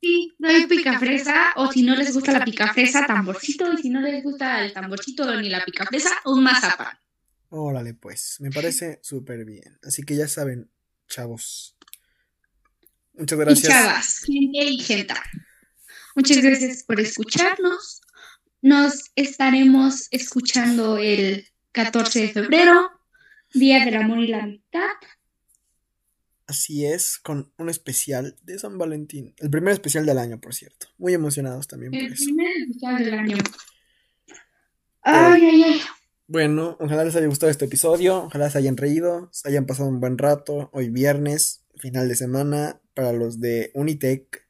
Sí, 0.00 0.34
doy 0.38 0.66
picafresa, 0.66 1.52
o 1.56 1.70
si 1.70 1.82
no 1.82 1.94
les 1.94 2.12
gusta 2.12 2.32
la 2.32 2.44
picafresa, 2.44 3.06
tamborcito, 3.06 3.72
y 3.74 3.76
si 3.76 3.90
no 3.90 4.00
les 4.00 4.24
gusta 4.24 4.64
el 4.64 4.72
tamborcito 4.72 5.32
ni 5.40 5.48
la 5.48 5.64
picafresa, 5.64 6.10
un 6.24 6.42
mazapán. 6.42 6.98
Órale, 7.50 7.94
pues, 7.94 8.38
me 8.40 8.50
parece 8.50 8.98
súper 9.02 9.44
bien. 9.44 9.78
Así 9.84 10.02
que 10.02 10.16
ya 10.16 10.26
saben, 10.26 10.70
chavos. 11.08 11.76
Muchas 13.12 13.38
Y 13.38 13.42
gracias. 13.42 13.72
chavas, 13.72 14.18
gente 14.20 14.64
y 14.64 14.78
gente. 14.78 15.14
Muchas 16.16 16.38
gracias 16.38 16.82
por 16.84 16.98
escucharnos. 16.98 18.00
Nos 18.62 19.10
estaremos 19.14 20.08
escuchando 20.10 20.96
el 20.96 21.51
14 21.72 22.20
de 22.20 22.28
febrero, 22.28 22.90
Día 23.54 23.84
del 23.84 23.96
Amor 23.96 24.18
y 24.18 24.28
la 24.28 24.42
Amistad. 24.42 24.90
Así 26.46 26.84
es, 26.84 27.18
con 27.18 27.50
un 27.56 27.70
especial 27.70 28.36
de 28.42 28.58
San 28.58 28.76
Valentín. 28.76 29.34
El 29.38 29.48
primer 29.48 29.72
especial 29.72 30.04
del 30.04 30.18
año, 30.18 30.38
por 30.38 30.54
cierto. 30.54 30.88
Muy 30.98 31.14
emocionados 31.14 31.66
también 31.66 31.92
por 31.92 32.00
El 32.00 32.12
eso. 32.12 32.24
primer 32.26 32.46
especial 32.58 33.04
del 33.04 33.14
año. 33.14 33.36
Ay, 35.00 35.44
ay, 35.46 35.62
ay. 35.62 35.80
Bueno, 36.26 36.76
ojalá 36.78 37.04
les 37.04 37.16
haya 37.16 37.26
gustado 37.26 37.50
este 37.50 37.64
episodio, 37.64 38.24
ojalá 38.24 38.50
se 38.50 38.58
hayan 38.58 38.76
reído, 38.76 39.30
se 39.32 39.48
hayan 39.48 39.66
pasado 39.66 39.88
un 39.88 40.00
buen 40.00 40.18
rato, 40.18 40.70
hoy 40.72 40.90
viernes, 40.90 41.64
final 41.76 42.08
de 42.08 42.16
semana, 42.16 42.80
para 42.94 43.12
los 43.12 43.40
de 43.40 43.70
Unitec, 43.74 44.46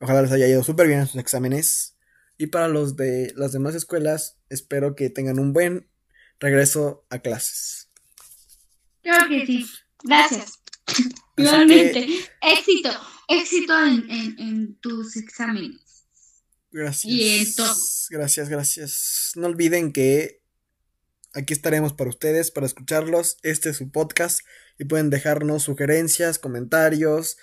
ojalá 0.00 0.22
les 0.22 0.32
haya 0.32 0.46
ido 0.46 0.62
súper 0.62 0.86
bien 0.88 1.00
en 1.00 1.06
sus 1.06 1.20
exámenes, 1.20 1.96
y 2.38 2.48
para 2.48 2.68
los 2.68 2.96
de 2.96 3.32
las 3.34 3.52
demás 3.52 3.74
escuelas, 3.74 4.38
espero 4.50 4.94
que 4.94 5.10
tengan 5.10 5.38
un 5.38 5.52
buen 5.52 5.88
regreso 6.40 7.06
a 7.10 7.18
clases. 7.18 7.88
Claro 9.02 9.28
que 9.28 9.46
sí. 9.46 9.66
Gracias. 10.02 10.60
Igualmente. 11.36 12.06
Éxito. 12.42 12.90
Éxito 13.28 13.78
en, 13.84 14.10
en, 14.10 14.38
en 14.38 14.76
tus 14.80 15.16
exámenes. 15.16 15.80
Gracias. 16.70 17.12
Y 17.12 17.38
en 17.38 17.54
todo. 17.54 17.74
Gracias, 18.10 18.48
gracias. 18.48 19.32
No 19.34 19.46
olviden 19.46 19.92
que 19.92 20.42
aquí 21.34 21.52
estaremos 21.52 21.92
para 21.92 22.10
ustedes, 22.10 22.50
para 22.50 22.66
escucharlos. 22.66 23.38
Este 23.42 23.70
es 23.70 23.76
su 23.76 23.90
podcast 23.90 24.40
y 24.78 24.84
pueden 24.84 25.10
dejarnos 25.10 25.64
sugerencias, 25.64 26.38
comentarios, 26.38 27.36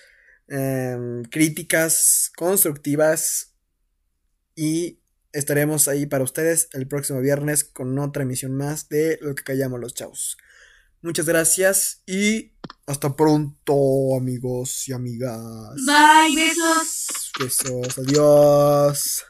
em, 0.48 1.24
críticas 1.24 2.32
constructivas 2.36 3.54
y 4.56 5.00
estaremos 5.34 5.88
ahí 5.88 6.06
para 6.06 6.24
ustedes 6.24 6.70
el 6.74 6.88
próximo 6.88 7.20
viernes 7.20 7.64
con 7.64 7.98
otra 8.00 8.24
emisión 8.24 8.56
más 8.56 8.88
de 8.90 9.18
Lo 9.22 9.36
que 9.36 9.44
callamos 9.44 9.80
los 9.80 9.94
chavos. 9.94 10.38
Muchas 11.02 11.26
gracias 11.26 12.02
y 12.06 12.54
hasta 12.88 13.14
pronto, 13.16 14.16
amigos 14.16 14.88
y 14.88 14.94
amigas. 14.94 15.76
Bye, 15.86 16.36
besos. 16.36 17.32
Besos, 17.38 17.98
adiós. 17.98 19.26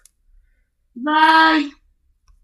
Bye. 0.93 1.82